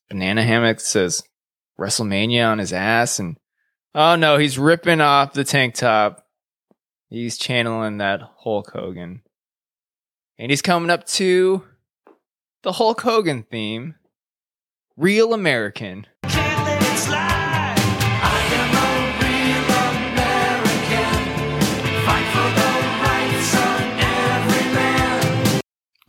banana 0.09 0.43
hammock 0.43 0.79
says 0.79 1.23
WrestleMania 1.79 2.47
on 2.47 2.59
his 2.59 2.73
ass. 2.73 3.19
And 3.19 3.37
oh 3.95 4.15
no, 4.15 4.37
he's 4.37 4.59
ripping 4.59 5.01
off 5.01 5.33
the 5.33 5.43
tank 5.43 5.75
top. 5.75 6.25
He's 7.09 7.37
channeling 7.37 7.97
that 7.97 8.21
Hulk 8.37 8.71
Hogan, 8.71 9.21
and 10.37 10.51
he's 10.51 10.61
coming 10.61 10.89
up 10.89 11.05
to 11.07 11.65
the 12.63 12.73
Hulk 12.73 13.01
Hogan 13.01 13.43
theme. 13.43 13.95
Real 14.97 15.33
American. 15.33 16.05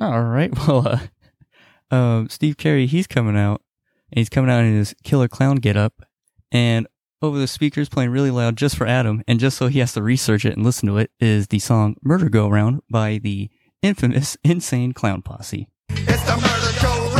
All 0.02 0.22
right. 0.24 0.52
Well, 0.66 0.88
uh, 0.88 1.94
um, 1.94 2.28
Steve 2.28 2.56
Carey, 2.56 2.86
he's 2.86 3.06
coming 3.06 3.36
out, 3.36 3.62
and 4.10 4.18
he's 4.18 4.28
coming 4.28 4.50
out 4.50 4.64
in 4.64 4.74
his 4.74 4.96
killer 5.04 5.28
clown 5.28 5.56
getup, 5.56 6.02
and 6.50 6.88
over 7.20 7.38
the 7.38 7.46
speakers 7.46 7.88
playing 7.88 8.10
really 8.10 8.32
loud 8.32 8.56
just 8.56 8.76
for 8.76 8.86
Adam, 8.86 9.22
and 9.28 9.38
just 9.38 9.56
so 9.56 9.68
he 9.68 9.78
has 9.78 9.92
to 9.92 10.02
research 10.02 10.44
it 10.44 10.56
and 10.56 10.64
listen 10.64 10.88
to 10.88 10.98
it, 10.98 11.12
is 11.20 11.46
the 11.48 11.60
song 11.60 11.94
"Murder 12.02 12.28
Go 12.28 12.48
Round" 12.48 12.80
by 12.90 13.18
the 13.18 13.48
infamous 13.80 14.36
Insane 14.44 14.92
Clown 14.92 15.22
Posse. 15.22 15.68
It's 15.90 16.24
the 16.24 16.36
murder 16.36 16.72
go 16.82 17.14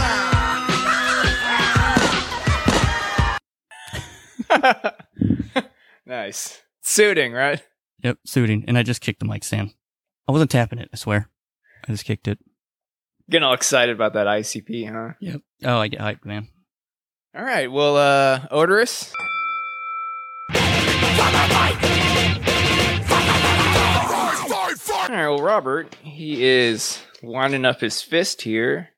round. 5.53 5.67
nice. 6.07 6.63
Suiting, 6.81 7.33
right? 7.33 7.63
Yep, 8.03 8.19
suiting, 8.27 8.65
and 8.67 8.77
I 8.77 8.83
just 8.83 9.01
kicked 9.01 9.21
the 9.21 9.27
mic 9.27 9.45
stand. 9.45 9.73
I 10.27 10.33
wasn't 10.33 10.51
tapping 10.51 10.81
it. 10.81 10.89
I 10.93 10.97
swear, 10.97 11.29
I 11.87 11.93
just 11.93 12.05
kicked 12.05 12.27
it. 12.27 12.41
Getting 13.31 13.45
all 13.45 13.55
excited 13.55 13.95
about 13.95 14.15
that 14.15 14.27
ICP, 14.27 14.91
huh? 14.91 15.15
Yep. 15.21 15.41
Oh, 15.65 15.79
I 15.79 15.89
get 15.89 16.01
hyped, 16.01 16.25
man. 16.25 16.49
All 17.37 17.45
right. 17.45 17.71
Well, 17.71 17.97
uh, 17.97 18.47
Odorous. 18.51 19.13
All 25.03 25.09
right. 25.09 25.29
Well, 25.29 25.39
Robert, 25.43 25.95
he 26.03 26.45
is 26.45 27.01
winding 27.23 27.65
up 27.65 27.81
his 27.81 28.03
fist 28.03 28.43
here, 28.43 28.91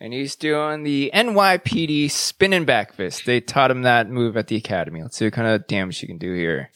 and 0.00 0.12
he's 0.12 0.36
doing 0.36 0.82
the 0.82 1.10
NYPD 1.14 2.10
spinning 2.10 2.64
back 2.64 2.94
fist. 2.94 3.24
They 3.26 3.40
taught 3.40 3.70
him 3.70 3.82
that 3.82 4.08
move 4.10 4.36
at 4.36 4.48
the 4.48 4.56
academy. 4.56 5.02
Let's 5.02 5.16
see 5.16 5.26
what 5.26 5.34
kind 5.34 5.48
of 5.48 5.66
damage 5.66 6.02
you 6.02 6.08
can 6.08 6.18
do 6.18 6.32
here. 6.34 6.70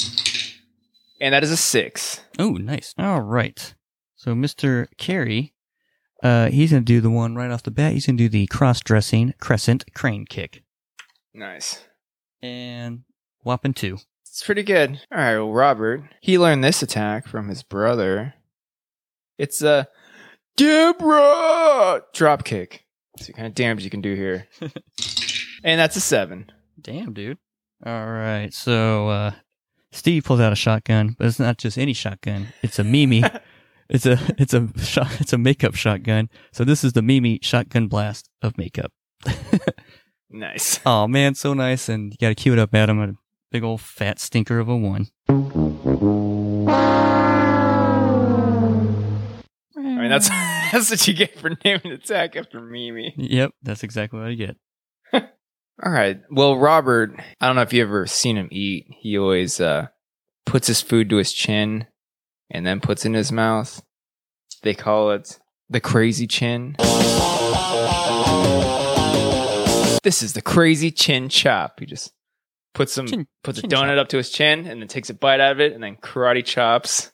And 1.21 1.35
that 1.35 1.43
is 1.45 1.51
a 1.51 1.57
six. 1.57 2.21
Oh, 2.39 2.51
nice. 2.53 2.95
All 2.99 3.21
right. 3.21 3.75
So 4.17 4.35
Mr. 4.35 4.87
Carey, 4.99 5.55
uh, 6.27 6.51
he's 6.51 6.71
gonna 6.71 6.83
do 6.83 7.01
the 7.01 7.11
one 7.11 7.35
right 7.37 7.51
off 7.51 7.63
the 7.63 7.71
bat. 7.71 7.93
He's 7.93 8.07
gonna 8.07 8.19
do 8.19 8.29
the 8.29 8.47
cross-dressing 8.49 9.35
crescent 9.41 9.85
crane 9.95 10.25
kick, 10.27 10.63
Nice. 11.35 11.85
and 12.43 13.03
whopping 13.43 13.75
two. 13.75 13.99
It's 14.25 14.43
pretty 14.45 14.63
good. 14.63 15.01
All 15.13 15.19
right, 15.19 15.39
well, 15.39 15.53
Robert, 15.53 16.03
he 16.21 16.39
learned 16.39 16.63
this 16.65 16.83
attack 16.83 17.27
from 17.27 17.49
his 17.49 17.63
brother. 17.63 18.35
It's 19.39 19.63
a 19.63 19.89
Deborah 20.57 22.03
drop 22.13 22.45
kick. 22.45 22.85
See 23.19 23.33
what 23.33 23.37
kind 23.37 23.47
of 23.47 23.55
damage 23.55 23.85
you 23.85 23.91
can 23.91 24.01
do 24.03 24.15
here. 24.15 24.47
and 25.65 25.81
that's 25.81 25.97
a 25.97 26.01
seven. 26.01 26.51
Damn, 26.81 27.13
dude. 27.15 27.39
All 27.85 28.07
right. 28.07 28.53
So 28.53 29.09
uh, 29.09 29.31
Steve 29.93 30.25
pulls 30.25 30.41
out 30.41 30.53
a 30.53 30.57
shotgun, 30.57 31.15
but 31.19 31.27
it's 31.27 31.39
not 31.39 31.57
just 31.59 31.79
any 31.79 31.93
shotgun. 31.95 32.49
It's 32.63 32.79
a 32.79 32.85
Mimi. 32.85 33.23
it's 33.89 34.07
a 34.07 34.19
it's 34.39 34.55
a 34.55 34.69
shot. 34.79 35.21
It's 35.21 35.33
a 35.33 35.39
makeup 35.39 35.75
shotgun. 35.75 36.29
So 36.53 36.65
this 36.65 36.85
is 36.85 36.93
the 36.93 37.03
Mimi 37.03 37.39
shotgun 37.43 37.89
blast 37.89 38.29
of 38.43 38.59
makeup. 38.59 38.93
Nice. 40.31 40.81
oh 40.87 41.07
man, 41.07 41.35
so 41.35 41.55
nice, 41.55 41.89
and 41.89 42.13
you 42.13 42.19
got 42.21 42.29
to 42.29 42.35
cue 42.35 42.53
it 42.53 42.59
up, 42.59 42.75
Adam. 42.75 43.01
A 43.01 43.13
big 43.51 43.63
old 43.63 43.81
fat 43.81 44.19
stinker 44.19 44.59
of 44.59 44.69
a 44.69 44.77
one. 44.77 45.07
I 45.29 45.33
mean, 49.79 50.11
that's 50.11 50.29
that's 50.73 50.91
what 50.91 51.07
you 51.07 51.15
get 51.15 51.39
for 51.39 51.51
naming 51.65 51.93
attack 51.93 52.37
after 52.37 52.61
Mimi. 52.61 53.15
Yep, 53.17 53.53
that's 53.63 53.83
exactly 53.83 54.19
what 54.19 54.29
I 54.29 54.35
get. 54.35 54.57
All 55.85 55.93
right. 55.93 56.23
Well, 56.31 56.57
Robert, 56.57 57.21
I 57.39 57.47
don't 57.47 57.57
know 57.57 57.63
if 57.63 57.75
you 57.75 57.83
ever 57.83 58.07
seen 58.07 58.39
him 58.39 58.49
eat. 58.51 58.87
He 58.99 59.19
always 59.19 59.61
uh, 59.61 59.89
puts 60.47 60.69
his 60.69 60.81
food 60.81 61.11
to 61.11 61.17
his 61.17 61.35
chin 61.35 61.87
and 62.51 62.67
then 62.67 62.81
puts 62.81 63.05
in 63.05 63.15
his 63.15 63.31
mouth. 63.33 63.83
They 64.63 64.75
call 64.75 65.11
it 65.13 65.39
the 65.69 65.81
crazy 65.81 66.27
chin. 66.27 66.77
This 70.03 70.23
is 70.23 70.35
the 70.35 70.43
crazy 70.43 70.91
chin 70.93 71.29
chop. 71.29 71.81
He 71.81 71.87
just 71.87 72.13
puts 72.75 72.93
some 72.93 73.07
Chin- 73.09 73.27
puts 73.43 73.59
a 73.59 73.63
donut 73.63 73.97
chop. 73.97 73.99
up 73.99 74.09
to 74.11 74.19
his 74.19 74.31
chin 74.31 74.67
and 74.67 74.81
then 74.81 74.87
takes 74.89 75.11
a 75.11 75.15
bite 75.15 75.41
out 75.41 75.53
of 75.53 75.61
it 75.61 75.73
and 75.73 75.83
then 75.83 75.97
karate 75.97 76.45
chops. 76.45 77.11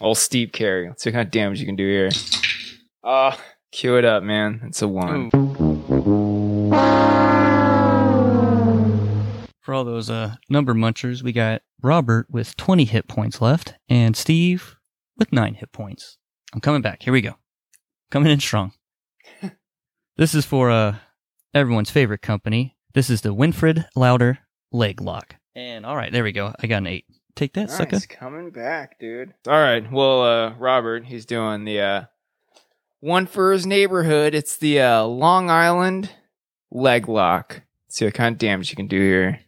Old 0.00 0.18
Steve 0.18 0.52
Carey. 0.52 0.88
Let's 0.88 1.02
see 1.02 1.10
what 1.10 1.14
kind 1.14 1.26
of 1.26 1.32
damage 1.32 1.58
you 1.60 1.66
can 1.66 1.76
do 1.76 1.86
here. 1.86 2.10
Ah, 3.04 3.38
cue 3.72 3.96
it 3.96 4.04
up, 4.04 4.22
man. 4.22 4.60
It's 4.66 4.80
a 4.82 4.88
one. 4.88 5.30
For 9.62 9.72
all 9.72 9.84
those 9.84 10.10
uh, 10.10 10.34
number 10.48 10.74
munchers, 10.74 11.22
we 11.22 11.30
got 11.30 11.62
Robert 11.80 12.26
with 12.28 12.56
20 12.56 12.84
hit 12.84 13.06
points 13.06 13.40
left 13.40 13.74
and 13.88 14.16
Steve 14.16 14.76
with 15.16 15.32
9 15.32 15.54
hit 15.54 15.70
points. 15.70 16.18
I'm 16.52 16.60
coming 16.60 16.82
back. 16.82 17.04
Here 17.04 17.12
we 17.12 17.20
go. 17.20 17.36
Coming 18.10 18.32
in 18.32 18.40
strong. 18.40 18.72
this 20.16 20.34
is 20.34 20.44
for 20.44 20.68
uh, 20.72 20.96
everyone's 21.54 21.90
favorite 21.90 22.22
company. 22.22 22.76
This 22.94 23.08
is 23.08 23.20
the 23.20 23.32
Winfred 23.32 23.86
Louder 23.94 24.40
Leg 24.72 25.00
Lock. 25.00 25.36
And 25.54 25.86
all 25.86 25.94
right, 25.96 26.10
there 26.10 26.24
we 26.24 26.32
go. 26.32 26.52
I 26.60 26.66
got 26.66 26.78
an 26.78 26.88
8. 26.88 27.04
Take 27.36 27.52
that, 27.52 27.70
sucker. 27.70 27.96
Nice, 27.96 28.06
coming 28.06 28.50
back, 28.50 28.98
dude. 28.98 29.32
All 29.46 29.54
right. 29.54 29.90
Well, 29.90 30.22
uh, 30.22 30.54
Robert, 30.58 31.06
he's 31.06 31.24
doing 31.24 31.64
the 31.64 31.80
uh, 31.80 32.02
one 32.98 33.26
for 33.26 33.52
his 33.52 33.64
neighborhood. 33.64 34.34
It's 34.34 34.56
the 34.56 34.80
uh, 34.80 35.04
Long 35.04 35.50
Island 35.50 36.10
leg 36.72 37.08
lock. 37.08 37.62
See 37.92 38.06
what 38.06 38.14
kind 38.14 38.32
of 38.34 38.38
damage 38.38 38.70
you 38.70 38.76
can 38.76 38.86
do 38.86 38.98
here. 38.98 39.38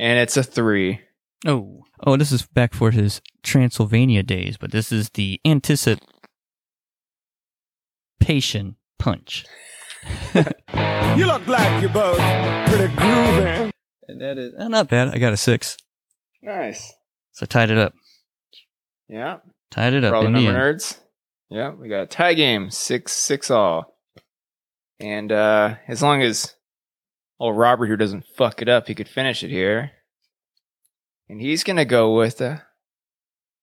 And 0.00 0.18
it's 0.18 0.36
a 0.36 0.42
three. 0.42 0.98
Oh, 1.46 1.84
oh, 2.04 2.16
this 2.16 2.32
is 2.32 2.44
back 2.44 2.74
for 2.74 2.90
his 2.90 3.20
Transylvania 3.44 4.24
days, 4.24 4.56
but 4.56 4.72
this 4.72 4.90
is 4.90 5.10
the 5.10 5.40
anticipation 5.44 6.00
punch. 8.98 9.44
You 11.16 11.26
look 11.26 11.46
like 11.46 11.80
you're 11.80 11.90
both 11.92 12.18
pretty 12.66 12.92
groovy. 12.94 13.70
And 14.08 14.20
that 14.20 14.36
is 14.36 14.52
uh, 14.58 14.66
not 14.66 14.88
bad. 14.88 15.08
I 15.14 15.18
got 15.18 15.32
a 15.32 15.36
six, 15.36 15.76
Nice. 16.42 16.92
so 17.30 17.46
tied 17.46 17.70
it 17.70 17.78
up. 17.78 17.94
Yeah. 19.08 19.36
Tied 19.70 19.92
it 19.94 20.02
up 20.02 20.10
For 20.10 20.16
all 20.16 20.22
the 20.22 20.26
in 20.26 20.32
the 20.34 20.40
number 20.42 20.60
end. 20.68 20.78
nerds. 20.80 20.98
Yeah, 21.50 21.70
we 21.70 21.88
got 21.88 22.00
a 22.02 22.06
tie 22.06 22.34
game, 22.34 22.68
six 22.70 23.12
six 23.12 23.48
all. 23.48 23.93
And 25.00 25.32
uh 25.32 25.76
as 25.88 26.02
long 26.02 26.22
as 26.22 26.54
old 27.38 27.56
Robert 27.56 27.86
here 27.86 27.96
doesn't 27.96 28.26
fuck 28.36 28.62
it 28.62 28.68
up, 28.68 28.86
he 28.88 28.94
could 28.94 29.08
finish 29.08 29.42
it 29.42 29.50
here. 29.50 29.92
And 31.28 31.40
he's 31.40 31.64
gonna 31.64 31.84
go 31.84 32.16
with 32.16 32.40
a 32.40 32.62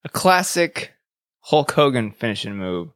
a 0.04 0.10
classic 0.10 0.94
Hulk 1.42 1.72
Hogan 1.72 2.12
finishing 2.12 2.56
move. 2.56 2.90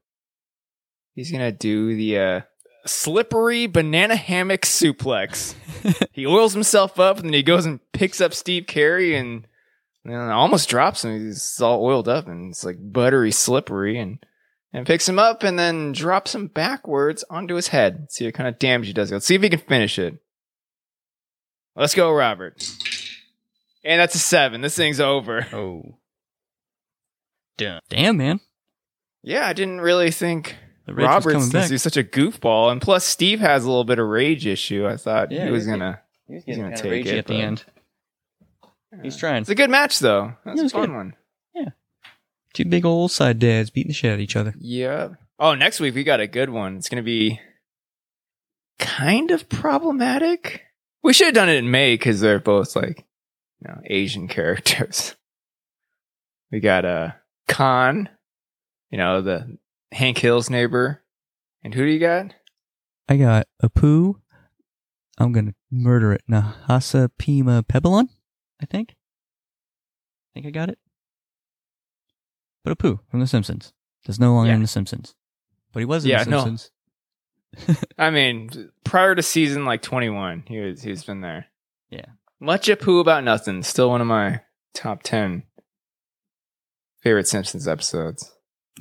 He's 1.13 1.32
gonna 1.32 1.52
do 1.52 1.95
the 1.95 2.19
uh 2.19 2.41
slippery 2.86 3.67
banana 3.67 4.15
hammock 4.15 4.62
suplex. 4.62 5.56
he 6.12 6.26
oils 6.26 6.54
himself 6.54 7.00
up 7.00 7.17
and 7.17 7.28
then 7.28 7.34
he 7.34 7.43
goes 7.43 7.65
and 7.65 7.80
picks 7.91 8.21
up 8.21 8.34
Steve 8.34 8.67
Carey 8.67 9.15
and 9.15 9.48
and 10.04 10.32
almost 10.32 10.69
drops 10.69 11.04
him. 11.04 11.26
He's 11.26 11.60
all 11.60 11.84
oiled 11.84 12.08
up 12.08 12.28
and 12.28 12.52
it's 12.52 12.63
like 12.63 12.78
buttery 12.80 13.32
slippery 13.32 13.98
and 13.98 14.19
and 14.75 14.85
picks 14.85 15.07
him 15.07 15.17
up 15.19 15.43
and 15.43 15.57
then 15.57 15.91
drops 15.91 16.35
him 16.35 16.47
backwards 16.47 17.23
onto 17.29 17.55
his 17.55 17.69
head. 17.69 18.07
See 18.11 18.25
what 18.25 18.33
kind 18.33 18.47
of 18.49 18.59
damage 18.59 18.88
he 18.88 18.93
does. 18.93 19.11
Let's 19.11 19.25
see 19.25 19.35
if 19.35 19.41
he 19.41 19.49
can 19.49 19.59
finish 19.59 19.97
it. 19.97 20.17
Let's 21.75 21.95
go, 21.95 22.11
Robert. 22.11 22.67
And 23.83 23.99
that's 23.99 24.15
a 24.15 24.19
seven. 24.19 24.61
This 24.61 24.75
thing's 24.75 24.99
over. 24.99 25.45
Oh, 25.53 25.97
damn, 27.57 27.81
damn, 27.89 28.17
man! 28.17 28.39
Yeah, 29.21 29.45
I 29.47 29.53
didn't 29.53 29.81
really 29.81 30.11
think 30.11 30.55
The 30.85 30.93
rage 30.93 31.05
was 31.07 31.13
Robert's 31.25 31.33
coming 31.35 31.49
back. 31.49 31.69
he's 31.71 31.81
such 31.83 31.97
a 31.97 32.03
goofball, 32.03 32.71
and 32.71 32.81
plus 32.81 33.05
Steve 33.05 33.39
has 33.41 33.63
a 33.63 33.67
little 33.67 33.83
bit 33.83 33.99
of 33.99 34.07
rage 34.07 34.45
issue. 34.47 34.88
I 34.88 34.97
thought 34.97 35.31
Yeah, 35.31 35.45
he 35.45 35.51
was 35.51 35.63
he's 35.65 35.71
gonna. 35.71 36.01
He's 36.27 36.43
getting 36.45 36.63
gonna 36.63 36.75
kinda 36.75 36.89
take 36.89 37.05
it 37.05 37.11
at 37.11 37.17
at 37.19 37.25
the 37.27 37.33
the 37.35 37.39
end. 37.41 37.65
end. 38.93 39.03
He's 39.03 39.17
trying. 39.17 39.41
It's 39.41 39.49
a 39.49 39.55
good 39.55 39.69
match 39.69 39.99
though. 39.99 40.33
That's 40.45 40.55
Yeah, 40.57 40.59
it 40.59 40.59
a 40.59 40.63
was 40.63 40.71
fun 40.71 40.81
good. 40.88 40.95
one. 40.95 41.13
Two 42.55 42.63
big 42.63 42.85
old 42.85 43.11
side 43.11 43.39
dads 43.39 43.69
beating 43.69 43.89
the 43.89 43.93
shit 43.93 44.11
out 44.11 44.13
of 44.13 44.21
each 44.21 44.37
other. 44.37 44.53
Yeah. 44.57 45.09
Oh, 45.37 45.55
next 45.55 45.81
week 45.81 45.93
we 45.93 46.05
got 46.05 46.21
a 46.21 46.27
good 46.27 46.49
one. 46.49 46.77
It's 46.77 46.87
gonna 46.87 47.03
be 47.03 47.41
kind 48.79 49.29
of 49.31 49.49
problematic. 49.49 50.61
We 51.03 51.11
should 51.11 51.25
have 51.27 51.35
done 51.35 51.49
it 51.49 51.57
in 51.57 51.69
May 51.69 51.95
because 51.95 52.21
they're 52.21 52.39
both 52.39 52.73
like, 52.77 53.05
you 53.59 53.67
know, 53.67 53.81
Asian 53.83 54.27
characters. 54.29 55.17
We 56.49 56.61
got 56.61 56.85
uh 56.85 57.11
Kahn, 57.49 58.07
you 58.89 58.97
know, 58.99 59.21
the 59.21 59.57
Hank 59.91 60.17
Hill's 60.17 60.49
neighbor. 60.49 61.03
And 61.61 61.73
who 61.73 61.85
do 61.85 61.91
you 61.91 61.99
got? 61.99 62.33
I 63.09 63.17
got 63.17 63.47
Apu. 63.61 64.15
I'm 65.17 65.33
gonna 65.33 65.55
murder 65.69 66.13
it. 66.13 66.21
Nahasa 66.31 67.09
Pima 67.17 67.63
Pebalon, 67.63 68.07
I 68.61 68.65
think. 68.65 68.91
I 68.91 70.27
think 70.35 70.45
I 70.47 70.51
got 70.51 70.69
it. 70.69 70.79
But 72.65 72.78
Apu 72.78 72.99
from 73.10 73.19
The 73.21 73.28
Simpsons. 73.28 73.71
That's 74.06 74.19
no 74.19 74.34
longer 74.34 74.49
Yeah. 74.49 74.56
in 74.56 74.62
The 74.62 74.67
Simpsons. 74.67 75.13
But 75.71 75.80
he 75.80 75.86
was 75.86 76.04
in 76.04 76.10
Yeah, 76.12 76.23
The 76.23 76.30
no. 76.32 76.43
Simpsons. 76.43 76.71
I 77.97 78.10
mean, 78.10 78.71
prior 78.84 79.15
to 79.15 79.21
season 79.23 79.63
like 79.65 79.82
twenty 79.82 80.10
one, 80.10 80.43
he 80.47 80.60
was 80.60 80.82
he's 80.82 81.04
been 81.06 81.21
there. 81.21 81.45
Yeah. 81.89 82.06
Much 82.39 82.67
Apu 82.67 82.99
about 82.99 83.23
nothing. 83.23 83.63
Still 83.63 83.89
one 83.89 84.01
of 84.01 84.08
my 84.08 84.41
top 84.73 85.04
ten 85.04 85.43
favorite 87.01 87.28
Simpsons 87.28 87.67
episodes. 87.67 88.32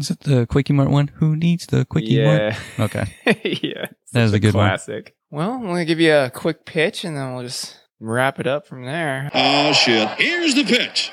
Is 0.00 0.10
it 0.10 0.20
the 0.20 0.46
Quickie 0.46 0.72
Mart 0.72 0.90
one? 0.90 1.08
Who 1.16 1.36
needs 1.36 1.66
the 1.66 1.84
Quickie 1.84 2.24
Mart? 2.24 2.54
Okay. 2.80 3.04
yeah. 3.62 3.86
That 4.12 4.22
was 4.24 4.32
a 4.32 4.40
good 4.40 4.54
one. 4.54 4.66
classic. 4.66 5.14
Well, 5.30 5.52
I'm 5.52 5.62
gonna 5.66 5.84
give 5.84 6.00
you 6.00 6.12
a 6.14 6.30
quick 6.30 6.64
pitch 6.64 7.04
and 7.04 7.16
then 7.16 7.34
we'll 7.34 7.44
just 7.44 7.78
wrap 8.00 8.40
it 8.40 8.46
up 8.48 8.66
from 8.66 8.84
there. 8.86 9.30
Oh, 9.34 9.72
shit. 9.72 10.08
Here's 10.18 10.54
the 10.56 10.64
pitch. 10.64 11.12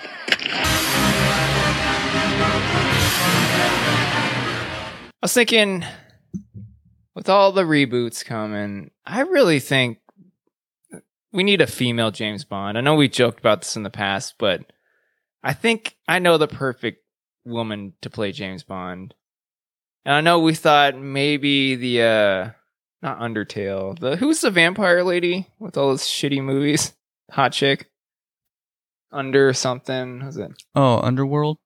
I 5.21 5.25
was 5.25 5.33
thinking 5.33 5.85
with 7.13 7.29
all 7.29 7.51
the 7.51 7.61
reboots 7.61 8.25
coming, 8.25 8.89
I 9.05 9.21
really 9.21 9.59
think 9.59 9.99
we 11.31 11.43
need 11.43 11.61
a 11.61 11.67
female 11.67 12.09
James 12.09 12.43
Bond. 12.43 12.75
I 12.75 12.81
know 12.81 12.95
we 12.95 13.07
joked 13.07 13.39
about 13.39 13.61
this 13.61 13.75
in 13.75 13.83
the 13.83 13.91
past, 13.91 14.33
but 14.39 14.61
I 15.43 15.53
think 15.53 15.95
I 16.07 16.17
know 16.17 16.39
the 16.39 16.47
perfect 16.47 17.05
woman 17.45 17.93
to 18.01 18.09
play 18.09 18.31
James 18.31 18.63
Bond. 18.63 19.13
And 20.05 20.15
I 20.15 20.21
know 20.21 20.39
we 20.39 20.55
thought 20.55 20.97
maybe 20.97 21.75
the 21.75 22.01
uh 22.01 22.49
not 23.03 23.19
Undertale. 23.19 23.99
The 23.99 24.15
who's 24.15 24.41
the 24.41 24.49
vampire 24.49 25.03
lady 25.03 25.47
with 25.59 25.77
all 25.77 25.89
those 25.89 26.07
shitty 26.07 26.43
movies? 26.43 26.93
Hot 27.29 27.51
chick. 27.51 27.91
Under 29.11 29.53
something. 29.53 30.25
Was 30.25 30.37
it? 30.37 30.51
Oh, 30.73 30.99
Underworld? 30.99 31.59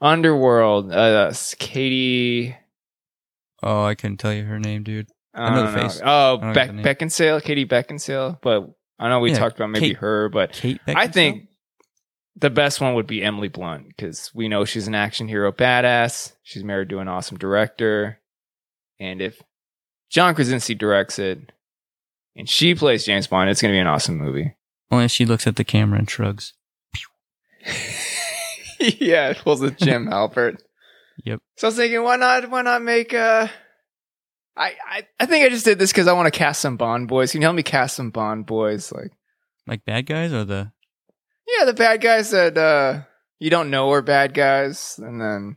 Underworld. 0.00 0.90
Uh 0.90 1.32
Katie 1.60 2.56
Oh, 3.66 3.84
I 3.84 3.94
couldn't 3.94 4.18
tell 4.18 4.32
you 4.32 4.44
her 4.44 4.58
name, 4.58 4.82
dude. 4.84 5.08
I 5.34 5.54
know 5.54 5.70
the 5.70 5.78
face. 5.78 6.00
Oh, 6.02 6.38
I 6.38 6.40
don't 6.40 6.52
Beck 6.54 6.66
the 6.68 6.72
name. 6.74 6.84
Beckinsale, 6.84 7.42
Katie 7.42 7.66
Beckinsale. 7.66 8.38
But 8.40 8.68
I 8.98 9.08
know 9.08 9.20
we 9.20 9.32
Yeah, 9.32 9.38
talked 9.38 9.56
about 9.56 9.70
maybe 9.70 9.88
Kate- 9.88 9.96
her, 9.98 10.28
but 10.28 10.52
Kate 10.52 10.80
I 10.86 11.08
think 11.08 11.48
the 12.36 12.48
best 12.50 12.80
one 12.80 12.94
would 12.94 13.06
be 13.06 13.22
Emily 13.22 13.48
Blunt 13.48 13.88
because 13.88 14.30
we 14.34 14.48
know 14.48 14.64
she's 14.64 14.86
an 14.86 14.94
action 14.94 15.28
hero 15.28 15.52
badass. 15.52 16.32
She's 16.42 16.64
married 16.64 16.88
to 16.90 17.00
an 17.00 17.08
awesome 17.08 17.36
director, 17.38 18.20
and 19.00 19.20
if 19.20 19.42
John 20.10 20.34
Krasinski 20.34 20.74
directs 20.74 21.18
it 21.18 21.52
and 22.36 22.48
she 22.48 22.74
plays 22.74 23.04
James 23.04 23.26
Bond, 23.26 23.50
it's 23.50 23.60
going 23.60 23.72
to 23.72 23.76
be 23.76 23.80
an 23.80 23.86
awesome 23.86 24.16
movie. 24.16 24.54
Only 24.90 25.08
she 25.08 25.26
looks 25.26 25.46
at 25.46 25.56
the 25.56 25.64
camera 25.64 25.98
and 25.98 26.08
shrugs. 26.08 26.52
yeah, 28.78 29.30
it 29.30 29.38
pulls 29.38 29.62
a 29.62 29.70
Jim 29.70 30.06
Halpert. 30.06 30.58
Yep. 31.24 31.40
So 31.56 31.66
I 31.66 31.68
was 31.68 31.76
thinking, 31.76 32.02
why 32.02 32.16
not? 32.16 32.50
Why 32.50 32.62
not 32.62 32.82
make 32.82 33.14
uh 33.14 33.48
I, 34.58 34.72
I, 34.88 35.06
I 35.20 35.26
think 35.26 35.44
I 35.44 35.50
just 35.50 35.66
did 35.66 35.78
this 35.78 35.92
because 35.92 36.08
I 36.08 36.14
want 36.14 36.32
to 36.32 36.38
cast 36.38 36.62
some 36.62 36.78
Bond 36.78 37.08
boys. 37.08 37.32
Can 37.32 37.42
you 37.42 37.46
help 37.46 37.56
me 37.56 37.62
cast 37.62 37.94
some 37.96 38.10
Bond 38.10 38.46
boys? 38.46 38.90
Like, 38.90 39.10
Like 39.66 39.84
bad 39.84 40.06
guys 40.06 40.32
or 40.32 40.44
the 40.44 40.72
yeah, 41.46 41.64
the 41.66 41.74
bad 41.74 42.00
guys 42.00 42.30
that 42.30 42.56
uh 42.56 43.02
you 43.38 43.50
don't 43.50 43.70
know 43.70 43.90
are 43.92 44.02
bad 44.02 44.32
guys, 44.34 44.98
and 45.02 45.20
then 45.20 45.56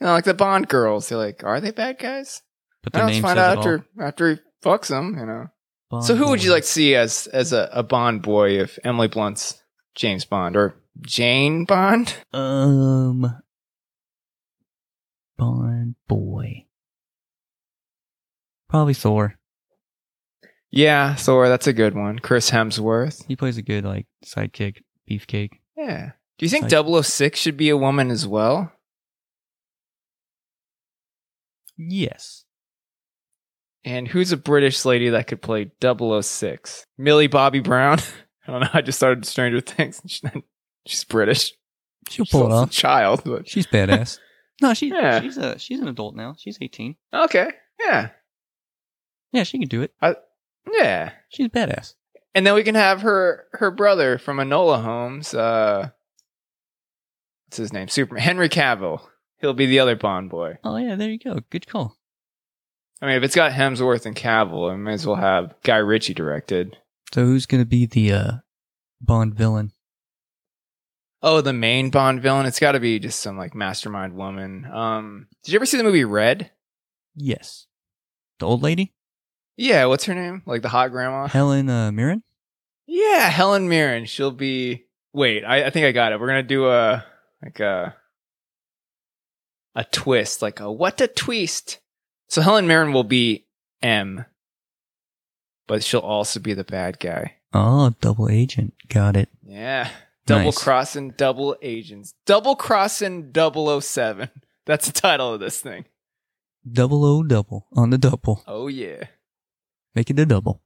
you 0.00 0.06
know, 0.06 0.12
like 0.12 0.24
the 0.24 0.34
Bond 0.34 0.68
girls. 0.68 1.10
You're 1.10 1.20
like, 1.20 1.44
are 1.44 1.60
they 1.60 1.70
bad 1.70 1.98
guys? 1.98 2.42
but 2.82 2.92
Well, 2.92 3.02
the 3.02 3.06
let's 3.06 3.14
name 3.16 3.22
find 3.22 3.38
out 3.38 3.58
after 3.58 3.84
after 4.00 4.30
he 4.30 4.36
fucks 4.64 4.88
them. 4.88 5.16
You 5.18 5.26
know. 5.26 5.46
Bond 5.90 6.04
so 6.04 6.14
who 6.14 6.28
would 6.30 6.42
you 6.42 6.50
like 6.52 6.62
to 6.64 6.68
see 6.68 6.94
as 6.94 7.26
as 7.28 7.52
a, 7.52 7.68
a 7.72 7.82
Bond 7.82 8.22
boy 8.22 8.60
if 8.60 8.78
Emily 8.84 9.08
Blunt's 9.08 9.62
James 9.94 10.24
Bond 10.24 10.56
or 10.56 10.74
Jane 11.00 11.64
Bond? 11.64 12.14
Um, 12.32 13.40
Boy. 16.08 16.66
Probably 18.68 18.94
Thor. 18.94 19.34
Yeah, 20.70 21.14
Thor. 21.16 21.48
That's 21.48 21.66
a 21.66 21.72
good 21.72 21.94
one. 21.94 22.18
Chris 22.20 22.50
Hemsworth. 22.50 23.24
He 23.26 23.34
plays 23.36 23.56
a 23.56 23.62
good 23.62 23.84
like 23.84 24.06
sidekick, 24.24 24.82
beefcake. 25.10 25.50
Yeah. 25.76 26.12
Do 26.38 26.46
you 26.46 26.50
think 26.50 26.70
Like- 26.70 27.04
006 27.04 27.38
should 27.40 27.56
be 27.56 27.68
a 27.70 27.76
woman 27.76 28.10
as 28.10 28.26
well? 28.26 28.72
Yes. 31.76 32.44
And 33.84 34.06
who's 34.08 34.32
a 34.32 34.36
British 34.36 34.84
lady 34.84 35.08
that 35.10 35.26
could 35.26 35.40
play 35.42 35.70
006? 35.82 36.84
Millie 36.98 37.26
Bobby 37.26 37.60
Brown? 37.60 37.98
I 38.46 38.52
don't 38.52 38.60
know. 38.60 38.68
I 38.74 38.82
just 38.82 38.98
started 38.98 39.24
Stranger 39.24 39.60
Things. 39.60 40.00
She's, 40.06 40.22
she's 40.86 41.04
British. 41.04 41.52
She'll 42.08 42.24
She's 42.24 42.32
pull 42.32 42.46
it 42.46 42.52
off. 42.52 42.68
a 42.68 42.72
child, 42.72 43.22
but 43.24 43.48
She's 43.48 43.66
badass. 43.66 44.18
no, 44.60 44.74
she 44.74 44.88
Yeah. 44.88 45.20
she's 45.20 45.36
a 45.38 45.58
she's 45.58 45.80
an 45.80 45.88
adult 45.88 46.14
now. 46.16 46.34
She's 46.38 46.58
eighteen. 46.60 46.96
okay. 47.12 47.50
Yeah. 47.84 48.10
Yeah, 49.32 49.42
she 49.44 49.58
can 49.58 49.68
do 49.68 49.82
it. 49.82 49.92
Yeah. 50.70 51.12
She's 51.28 51.48
badass. 51.48 51.94
And 52.34 52.46
then 52.46 52.54
we 52.54 52.62
can 52.62 52.74
have 52.74 53.02
her 53.02 53.46
her 53.52 53.70
brother 53.70 54.18
from 54.18 54.36
Enola 54.38 54.82
Holmes. 54.82 55.34
Uh, 55.34 55.90
what's 57.46 57.56
his 57.56 57.72
name? 57.72 57.88
Superman. 57.88 58.22
Henry 58.22 58.48
Cavill. 58.48 59.00
He'll 59.38 59.54
be 59.54 59.66
the 59.66 59.78
other 59.80 59.96
Bond 59.96 60.28
boy. 60.30 60.58
Oh 60.62 60.76
yeah, 60.76 60.96
there 60.96 61.08
you 61.10 61.18
go. 61.18 61.40
Good 61.50 61.66
call. 61.66 61.96
I 63.02 63.06
mean, 63.06 63.16
if 63.16 63.22
it's 63.22 63.34
got 63.34 63.52
Hemsworth 63.52 64.04
and 64.04 64.14
Cavill, 64.14 64.70
I 64.70 64.76
might 64.76 64.92
as 64.92 65.06
well 65.06 65.16
have 65.16 65.54
Guy 65.62 65.78
Ritchie 65.78 66.12
directed. 66.14 66.76
So 67.14 67.24
who's 67.24 67.46
gonna 67.46 67.64
be 67.64 67.86
the 67.86 68.12
uh, 68.12 68.30
Bond 69.00 69.34
villain? 69.34 69.72
Oh, 71.22 71.40
the 71.40 71.52
main 71.52 71.90
Bond 71.90 72.22
villain. 72.22 72.46
It's 72.46 72.58
got 72.60 72.72
to 72.72 72.80
be 72.80 72.98
just 72.98 73.20
some 73.20 73.36
like 73.36 73.54
mastermind 73.54 74.14
woman. 74.14 74.64
Um, 74.66 75.26
did 75.44 75.52
you 75.52 75.58
ever 75.58 75.66
see 75.66 75.76
the 75.76 75.84
movie 75.84 76.04
Red? 76.04 76.50
Yes, 77.14 77.66
the 78.38 78.46
old 78.46 78.62
lady, 78.62 78.94
Yeah, 79.56 79.84
what's 79.86 80.04
her 80.04 80.14
name? 80.14 80.42
Like 80.46 80.62
the 80.62 80.68
hot 80.68 80.90
grandma. 80.90 81.26
Helen 81.26 81.68
uh, 81.68 81.92
Mirren. 81.92 82.22
Yeah, 82.86 83.28
Helen 83.28 83.68
Mirren. 83.68 84.06
She'll 84.06 84.30
be. 84.30 84.86
Wait, 85.12 85.44
I, 85.44 85.66
I 85.66 85.70
think 85.70 85.86
I 85.86 85.92
got 85.92 86.12
it. 86.12 86.20
We're 86.20 86.28
gonna 86.28 86.42
do 86.44 86.68
a 86.68 87.04
like 87.42 87.60
a 87.60 87.94
a 89.74 89.84
twist, 89.84 90.40
like 90.40 90.60
a 90.60 90.70
what 90.70 91.00
a 91.00 91.08
twist. 91.08 91.80
So 92.28 92.40
Helen 92.42 92.66
Mirren 92.66 92.92
will 92.92 93.04
be 93.04 93.46
M, 93.82 94.24
but 95.66 95.82
she'll 95.82 96.00
also 96.00 96.38
be 96.40 96.54
the 96.54 96.64
bad 96.64 96.98
guy. 97.00 97.34
Oh, 97.52 97.94
double 98.00 98.28
agent. 98.30 98.74
Got 98.88 99.16
it. 99.16 99.28
Yeah, 99.42 99.90
double 100.26 100.44
Nice. 100.46 100.62
crossing 100.62 101.10
double 101.10 101.56
agents, 101.62 102.14
double 102.26 102.56
crossing 102.56 103.32
007. 103.34 104.28
That's 104.66 104.86
the 104.86 104.92
title 104.92 105.34
of 105.34 105.40
this 105.40 105.60
thing. 105.60 105.86
Double 106.70 107.04
O 107.04 107.22
double 107.22 107.66
on 107.74 107.90
the 107.90 107.98
double. 107.98 108.42
Oh 108.46 108.68
yeah. 108.68 109.04
Make 109.94 110.10
it 110.10 110.18
a 110.18 110.26
double. 110.26 110.62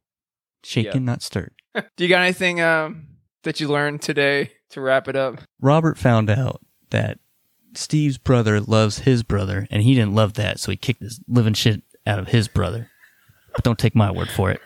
Shaken, 0.64 1.02
Yeah. 1.04 1.06
not 1.12 1.22
stirred. 1.22 1.52
Do 1.74 2.04
you 2.04 2.08
got 2.08 2.22
anything 2.22 2.60
um 2.60 3.06
that 3.44 3.60
you 3.60 3.68
learned 3.68 4.02
today 4.02 4.52
to 4.70 4.80
wrap 4.80 5.06
it 5.08 5.16
up? 5.16 5.40
Robert 5.60 5.96
found 5.98 6.28
out 6.30 6.60
that 6.90 7.18
Steve's 7.74 8.18
brother 8.18 8.60
loves 8.60 9.00
his 9.00 9.22
brother, 9.22 9.66
and 9.70 9.82
he 9.82 9.94
didn't 9.94 10.14
love 10.14 10.34
that, 10.34 10.60
so 10.60 10.70
he 10.70 10.76
kicked 10.76 11.02
his 11.02 11.20
living 11.28 11.54
shit 11.54 11.82
out 12.06 12.18
of 12.18 12.28
his 12.28 12.46
brother. 12.48 12.88
But 13.52 13.64
don't 13.64 13.78
take 13.78 13.94
my 13.96 14.10
word 14.10 14.30
for 14.30 14.50
it. 14.50 14.60